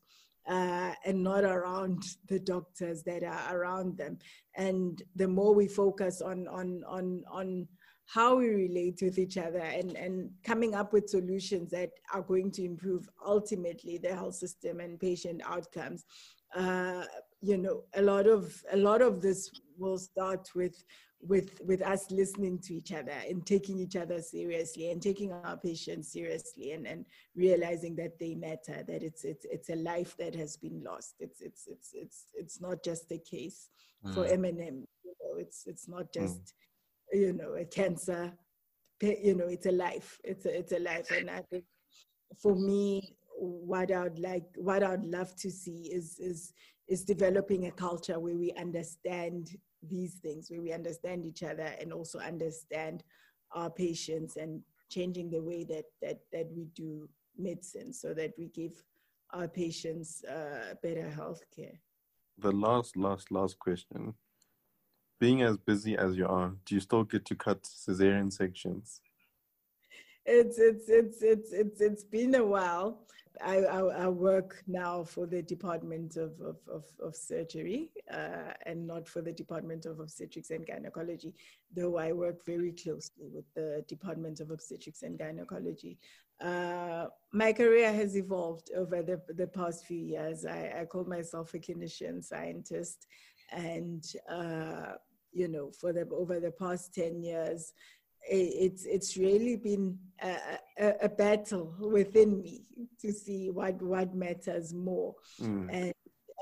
uh, 0.48 0.92
and 1.04 1.22
not 1.22 1.44
around 1.44 2.02
the 2.28 2.38
doctors 2.38 3.02
that 3.02 3.22
are 3.22 3.56
around 3.56 3.96
them. 3.98 4.18
And 4.56 5.02
the 5.16 5.28
more 5.28 5.54
we 5.54 5.68
focus 5.68 6.22
on 6.22 6.48
on 6.48 6.82
on 6.86 7.24
on 7.30 7.68
how 8.06 8.36
we 8.36 8.48
relate 8.48 9.00
with 9.02 9.18
each 9.18 9.36
other 9.36 9.58
and 9.58 9.96
and 9.96 10.30
coming 10.42 10.74
up 10.74 10.92
with 10.92 11.10
solutions 11.10 11.70
that 11.70 11.90
are 12.14 12.22
going 12.22 12.50
to 12.52 12.64
improve 12.64 13.08
ultimately 13.26 13.98
the 13.98 14.14
health 14.14 14.34
system 14.34 14.80
and 14.80 14.98
patient 14.98 15.42
outcomes 15.44 16.04
uh, 16.56 17.04
you 17.40 17.56
know 17.58 17.82
a 17.94 18.02
lot 18.02 18.26
of 18.26 18.62
a 18.72 18.76
lot 18.76 19.02
of 19.02 19.20
this 19.20 19.50
will 19.76 19.98
start 19.98 20.48
with 20.54 20.82
with 21.20 21.60
with 21.64 21.82
us 21.82 22.10
listening 22.10 22.58
to 22.60 22.74
each 22.74 22.92
other 22.92 23.14
and 23.28 23.44
taking 23.44 23.78
each 23.78 23.96
other 23.96 24.22
seriously 24.22 24.90
and 24.90 25.02
taking 25.02 25.32
our 25.32 25.56
patients 25.56 26.12
seriously 26.12 26.72
and 26.72 26.86
and 26.86 27.04
realizing 27.34 27.96
that 27.96 28.18
they 28.20 28.34
matter 28.34 28.84
that 28.86 29.02
it's 29.02 29.24
it's 29.24 29.44
it's 29.50 29.68
a 29.70 29.76
life 29.76 30.16
that 30.16 30.34
has 30.34 30.56
been 30.56 30.82
lost 30.84 31.14
it's 31.18 31.40
it's 31.40 31.66
it's 31.66 31.90
it's 31.92 32.24
it's 32.34 32.60
not 32.60 32.84
just 32.84 33.10
a 33.10 33.18
case 33.18 33.68
mm. 34.06 34.14
for 34.14 34.26
M&M 34.26 34.86
you 35.04 35.14
know 35.20 35.36
it's 35.38 35.64
it's 35.66 35.88
not 35.88 36.04
mm. 36.12 36.20
just 36.20 36.54
mm. 37.12 37.20
you 37.20 37.32
know 37.32 37.54
a 37.54 37.64
cancer 37.64 38.32
you 39.00 39.34
know 39.34 39.46
it's 39.46 39.66
a 39.66 39.72
life 39.72 40.20
it's 40.24 40.46
a 40.46 40.58
it's 40.58 40.72
a 40.72 40.78
life 40.78 41.10
and 41.10 41.30
i 41.30 41.40
think 41.50 41.64
for 42.40 42.54
me 42.54 43.16
what 43.40 43.90
i'd 43.92 44.18
like 44.18 44.46
what 44.56 44.82
i'd 44.82 45.04
love 45.04 45.34
to 45.36 45.50
see 45.50 45.90
is 45.92 46.18
is 46.18 46.52
is 46.88 47.04
developing 47.04 47.66
a 47.66 47.70
culture 47.70 48.18
where 48.18 48.36
we 48.36 48.52
understand 48.52 49.56
these 49.82 50.14
things 50.14 50.50
where 50.50 50.60
we 50.60 50.72
understand 50.72 51.24
each 51.24 51.42
other 51.42 51.70
and 51.80 51.92
also 51.92 52.18
understand 52.18 53.04
our 53.52 53.70
patients 53.70 54.36
and 54.36 54.60
changing 54.90 55.30
the 55.30 55.40
way 55.40 55.64
that 55.64 55.84
that 56.02 56.18
that 56.32 56.48
we 56.54 56.66
do 56.74 57.08
medicine 57.38 57.92
so 57.92 58.12
that 58.14 58.32
we 58.36 58.48
give 58.48 58.72
our 59.30 59.48
patients 59.48 60.24
uh, 60.24 60.74
better 60.82 61.08
health 61.08 61.42
care. 61.54 61.80
The 62.38 62.52
last, 62.52 62.96
last, 62.96 63.30
last 63.30 63.58
question. 63.58 64.14
Being 65.20 65.42
as 65.42 65.56
busy 65.56 65.96
as 65.96 66.16
you 66.16 66.26
are, 66.26 66.52
do 66.64 66.74
you 66.74 66.80
still 66.80 67.04
get 67.04 67.24
to 67.26 67.34
cut 67.34 67.62
cesarean 67.62 68.32
sections? 68.32 69.00
It's 70.30 70.58
it's 70.58 70.90
it's 70.90 71.22
it's 71.22 71.52
it's 71.52 71.80
it's 71.80 72.04
been 72.04 72.34
a 72.34 72.44
while. 72.44 73.06
I, 73.40 73.58
I, 73.58 73.78
I, 73.78 74.08
work 74.08 74.64
now 74.66 75.04
for 75.04 75.24
the 75.24 75.40
Department 75.40 76.16
of, 76.16 76.32
of, 76.40 76.56
of, 76.68 76.84
of 77.00 77.14
Surgery 77.14 77.92
uh, 78.12 78.52
and 78.66 78.84
not 78.84 79.06
for 79.06 79.22
the 79.22 79.30
Department 79.30 79.86
of 79.86 80.00
Obstetrics 80.00 80.50
and 80.50 80.66
Gynecology, 80.66 81.34
though 81.72 81.98
I 81.98 82.12
work 82.12 82.44
very 82.44 82.72
closely 82.72 83.28
with 83.32 83.44
the 83.54 83.84
Department 83.86 84.40
of 84.40 84.50
Obstetrics 84.50 85.02
and 85.02 85.16
Gynecology. 85.16 85.98
Uh, 86.40 87.06
my 87.32 87.52
career 87.52 87.92
has 87.92 88.16
evolved 88.16 88.70
over 88.76 89.02
the, 89.02 89.22
the 89.34 89.46
past 89.46 89.86
few 89.86 90.00
years. 90.04 90.44
I, 90.44 90.80
I 90.80 90.84
call 90.86 91.04
myself 91.04 91.54
a 91.54 91.60
clinician 91.60 92.24
scientist, 92.24 93.06
and 93.52 94.04
uh, 94.28 94.94
you 95.32 95.48
know, 95.48 95.70
for 95.70 95.92
the 95.92 96.08
over 96.10 96.40
the 96.40 96.50
past 96.50 96.94
10 96.94 97.22
years, 97.22 97.72
it's 98.30 98.84
it's 98.84 99.16
really 99.16 99.56
been 99.56 99.98
a, 100.22 100.36
a, 100.78 100.94
a, 101.02 101.08
battle 101.08 101.74
within 101.78 102.40
me 102.40 102.62
to 103.00 103.12
see 103.12 103.50
what 103.50 103.80
what 103.82 104.14
matters 104.14 104.74
more 104.74 105.14
mm. 105.40 105.68
and 105.70 105.92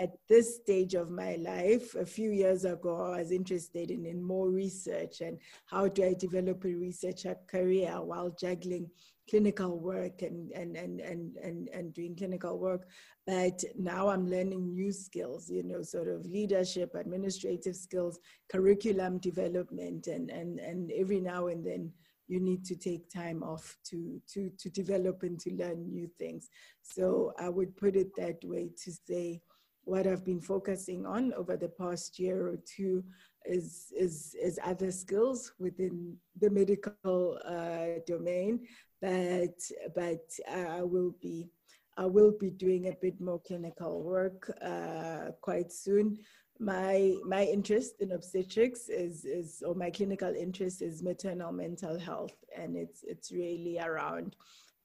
at 0.01 0.11
this 0.29 0.57
stage 0.57 0.94
of 0.94 1.11
my 1.11 1.37
life 1.37 1.94
a 1.94 2.05
few 2.05 2.31
years 2.31 2.64
ago 2.64 3.12
i 3.14 3.18
was 3.18 3.31
interested 3.31 3.90
in, 3.90 4.05
in 4.05 4.22
more 4.22 4.51
research 4.51 5.20
and 5.20 5.38
how 5.66 5.88
do 5.88 6.05
i 6.05 6.14
develop 6.14 6.64
a 6.64 6.75
researcher 6.75 7.37
career 7.46 8.03
while 8.03 8.35
juggling 8.38 8.88
clinical 9.29 9.79
work 9.79 10.23
and, 10.23 10.51
and, 10.53 10.77
and, 10.77 11.01
and, 11.01 11.37
and, 11.37 11.69
and 11.69 11.95
doing 11.95 12.17
clinical 12.17 12.59
work. 12.59 12.87
But 13.27 13.62
now 13.77 14.09
I'm 14.09 14.29
learning 14.29 14.75
new 14.75 14.93
skills, 14.93 15.51
you 15.51 15.62
know, 15.62 15.83
sort 15.83 16.09
of 16.09 16.25
leadership, 16.27 16.95
administrative 16.95 17.77
skills, 17.77 18.19
curriculum 18.51 19.19
development, 19.19 20.07
and, 20.07 20.31
and, 20.31 20.61
and 20.61 20.93
every 20.93 21.21
now 21.21 21.49
and 21.49 21.67
then 21.67 21.93
you 22.29 22.41
need 22.41 22.65
to 22.65 22.77
take 22.77 23.09
time 23.11 23.43
off 23.43 23.77
to, 23.91 24.21
to, 24.33 24.51
to 24.59 24.71
develop 24.71 25.23
and 25.23 25.39
to 25.41 25.55
learn 25.55 25.89
new 25.93 26.09
things. 26.19 26.49
So 26.83 27.33
I 27.39 27.49
would 27.49 27.77
put 27.77 27.97
it 27.97 28.15
that 28.17 28.39
way 28.45 28.71
to 28.85 28.93
say, 29.09 29.41
what 29.87 30.05
I've 30.05 30.25
been 30.25 30.41
focusing 30.41 31.07
on 31.07 31.33
over 31.35 31.57
the 31.57 31.69
past 31.69 32.19
year 32.19 32.49
or 32.49 32.59
two 32.77 33.05
is, 33.48 33.92
is, 33.96 34.35
is 34.42 34.59
other 34.64 34.90
skills 34.90 35.52
within 35.59 36.16
the 36.40 36.50
medical 36.50 37.38
uh, 37.44 38.00
domain 38.06 38.61
but 39.00 39.59
but 39.94 40.24
I 40.50 40.82
will 40.82 41.14
be 41.20 41.48
I 41.96 42.06
will 42.06 42.32
be 42.38 42.50
doing 42.50 42.88
a 42.88 42.96
bit 43.00 43.20
more 43.20 43.40
clinical 43.40 44.02
work 44.02 44.52
uh, 44.62 45.32
quite 45.40 45.72
soon. 45.72 46.18
My 46.59 47.14
my 47.24 47.44
interest 47.44 48.00
in 48.00 48.12
obstetrics 48.12 48.88
is 48.88 49.24
is 49.24 49.62
or 49.66 49.74
my 49.74 49.90
clinical 49.90 50.35
interest 50.35 50.82
is 50.82 51.02
maternal 51.02 51.52
mental 51.52 51.98
health, 51.98 52.37
and 52.56 52.76
it's 52.76 53.04
it's 53.04 53.32
really 53.32 53.78
around 53.78 54.37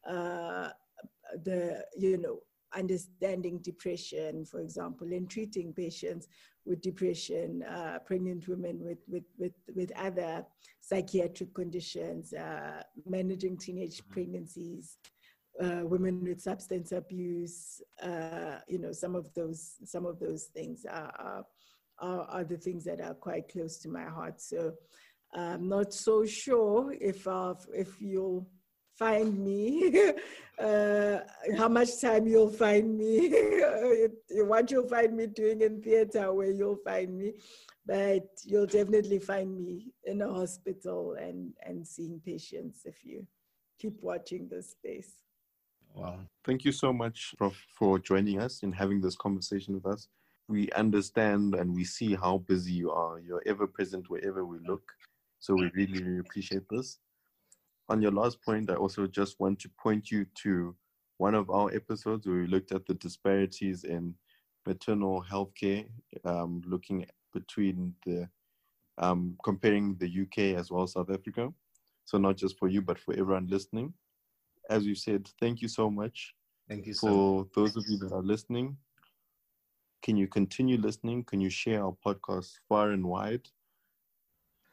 uh, 0.08 0.70
the 1.44 1.86
you 1.98 2.18
know 2.18 2.40
understanding 2.74 3.60
depression, 3.60 4.46
for 4.46 4.62
example, 4.62 5.08
and 5.08 5.30
treating 5.30 5.74
patients 5.74 6.28
with 6.66 6.82
depression, 6.82 7.64
uh, 7.64 7.98
pregnant 8.06 8.48
women 8.48 8.80
with, 8.84 9.00
with, 9.08 9.24
with, 9.38 9.54
with 9.76 9.92
other 9.98 10.46
psychiatric 10.80 11.54
conditions, 11.54 12.34
uh, 12.34 12.82
managing 13.06 13.58
teenage 13.58 13.98
mm-hmm. 13.98 14.14
pregnancies, 14.14 14.98
uh, 15.62 15.82
women 15.84 16.24
with 16.24 16.40
substance 16.40 16.92
abuse, 16.92 17.82
uh, 18.02 18.58
you 18.68 18.80
know, 18.80 18.92
some 18.92 19.16
of 19.16 19.34
those, 19.34 19.76
some 19.84 20.06
of 20.06 20.20
those 20.20 20.46
things 20.46 20.86
are, 20.90 21.44
are, 22.00 22.26
are 22.30 22.44
the 22.44 22.58
things 22.58 22.84
that 22.84 23.02
are 23.02 23.14
quite 23.14 23.50
close 23.52 23.78
to 23.78 23.90
my 23.90 24.06
heart. 24.06 24.42
So 24.42 24.74
I'm 25.34 25.68
not 25.68 25.94
so 25.94 26.26
sure 26.26 26.94
if, 27.00 27.28
uh, 27.28 27.56
if 27.74 28.02
you'll 28.02 28.48
find 29.02 29.40
me, 29.40 30.14
uh, 30.60 31.18
how 31.58 31.68
much 31.68 32.00
time 32.00 32.28
you'll 32.28 32.52
find 32.52 32.96
me, 32.96 33.34
what 34.52 34.70
you'll 34.70 34.88
find 34.88 35.18
me 35.18 35.26
doing 35.26 35.62
in 35.62 35.82
theater, 35.82 36.32
where 36.32 36.52
you'll 36.52 36.84
find 36.86 37.18
me. 37.18 37.34
But 37.84 38.28
you'll 38.46 38.68
definitely 38.68 39.18
find 39.18 39.58
me 39.58 39.92
in 40.06 40.22
a 40.22 40.32
hospital 40.32 41.16
and, 41.20 41.52
and 41.66 41.86
seeing 41.86 42.22
patients 42.24 42.82
if 42.86 43.04
you 43.04 43.26
keep 43.80 43.96
watching 44.02 44.48
this 44.48 44.70
space. 44.70 45.14
Wow. 45.96 46.20
Thank 46.46 46.64
you 46.64 46.72
so 46.72 46.94
much, 46.94 47.34
Prof, 47.40 47.58
for 47.76 47.98
joining 47.98 48.40
us 48.40 48.62
and 48.62 48.74
having 48.74 49.02
this 49.02 49.16
conversation 49.16 49.74
with 49.74 49.88
us. 49.88 50.08
We 50.48 50.70
understand 50.74 51.56
and 51.56 51.74
we 51.74 51.86
see 51.86 52.14
how 52.14 52.38
busy 52.38 52.74
you 52.74 52.92
are. 52.92 53.20
You're 53.20 53.44
ever 53.48 53.66
present 53.66 54.12
wherever 54.12 54.46
we 54.46 54.60
look. 54.60 54.84
So 55.40 55.56
we 55.56 55.72
really, 55.74 56.04
really 56.04 56.20
appreciate 56.20 56.70
this 56.70 57.00
on 57.92 58.02
your 58.02 58.12
last 58.12 58.42
point, 58.42 58.70
I 58.70 58.76
also 58.76 59.06
just 59.06 59.38
want 59.42 59.60
to 59.60 59.70
point 59.78 60.10
you 60.10 60.26
to 60.44 60.74
one 61.18 61.36
of 61.36 61.50
our 61.50 61.70
episodes 61.76 62.26
where 62.26 62.38
we 62.38 62.48
looked 62.48 62.72
at 62.72 62.86
the 62.86 62.94
disparities 62.94 63.84
in 63.84 64.16
maternal 64.66 65.20
health 65.20 65.52
care, 65.60 65.84
um, 66.24 66.62
looking 66.66 67.06
between 67.34 67.94
the 68.06 68.30
um, 68.98 69.36
comparing 69.44 69.96
the 69.96 70.08
UK 70.22 70.58
as 70.58 70.72
well 70.72 70.84
as 70.84 70.94
South 70.94 71.10
Africa. 71.10 71.52
So 72.06 72.18
not 72.18 72.38
just 72.38 72.58
for 72.58 72.70
you, 72.70 72.82
but 72.82 72.98
for 72.98 73.14
everyone 73.14 73.48
listening. 73.48 73.94
As 74.70 74.86
you 74.86 74.96
said, 74.96 75.30
thank 75.42 75.62
you 75.62 75.68
so 75.68 75.90
much. 75.90 76.34
Thank 76.70 76.86
you 76.86 76.94
so 76.94 77.08
for 77.08 77.40
much. 77.40 77.48
those 77.56 77.76
of 77.76 77.84
you 77.90 77.98
that 78.00 78.14
are 78.14 78.24
listening. 78.24 78.78
Can 80.02 80.16
you 80.16 80.28
continue 80.28 80.78
listening? 80.78 81.26
Can 81.26 81.42
you 81.42 81.50
share 81.50 81.84
our 81.84 81.96
podcast 82.06 82.52
far 82.70 82.92
and 82.92 83.06
wide? 83.06 83.48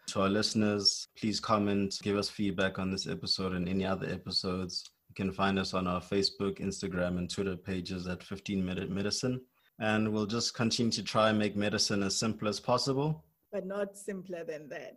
To 0.08 0.22
our 0.22 0.28
listeners, 0.30 1.06
please 1.18 1.38
comment, 1.38 1.98
give 2.02 2.16
us 2.16 2.30
feedback 2.30 2.78
on 2.78 2.90
this 2.90 3.06
episode 3.06 3.52
and 3.52 3.68
any 3.68 3.84
other 3.84 4.06
episodes. 4.08 4.82
You 5.10 5.14
can 5.14 5.30
find 5.30 5.58
us 5.58 5.74
on 5.74 5.86
our 5.86 6.00
Facebook, 6.00 6.60
Instagram, 6.60 7.18
and 7.18 7.28
Twitter 7.28 7.56
pages 7.56 8.06
at 8.06 8.22
15 8.22 8.64
Minute 8.64 8.88
Medicine. 8.88 9.38
And 9.80 10.10
we'll 10.10 10.24
just 10.24 10.54
continue 10.54 10.92
to 10.92 11.02
try 11.02 11.28
and 11.28 11.38
make 11.38 11.56
medicine 11.56 12.02
as 12.02 12.16
simple 12.16 12.48
as 12.48 12.58
possible. 12.58 13.22
But 13.52 13.66
not 13.66 13.98
simpler 13.98 14.44
than 14.44 14.70
that. 14.70 14.96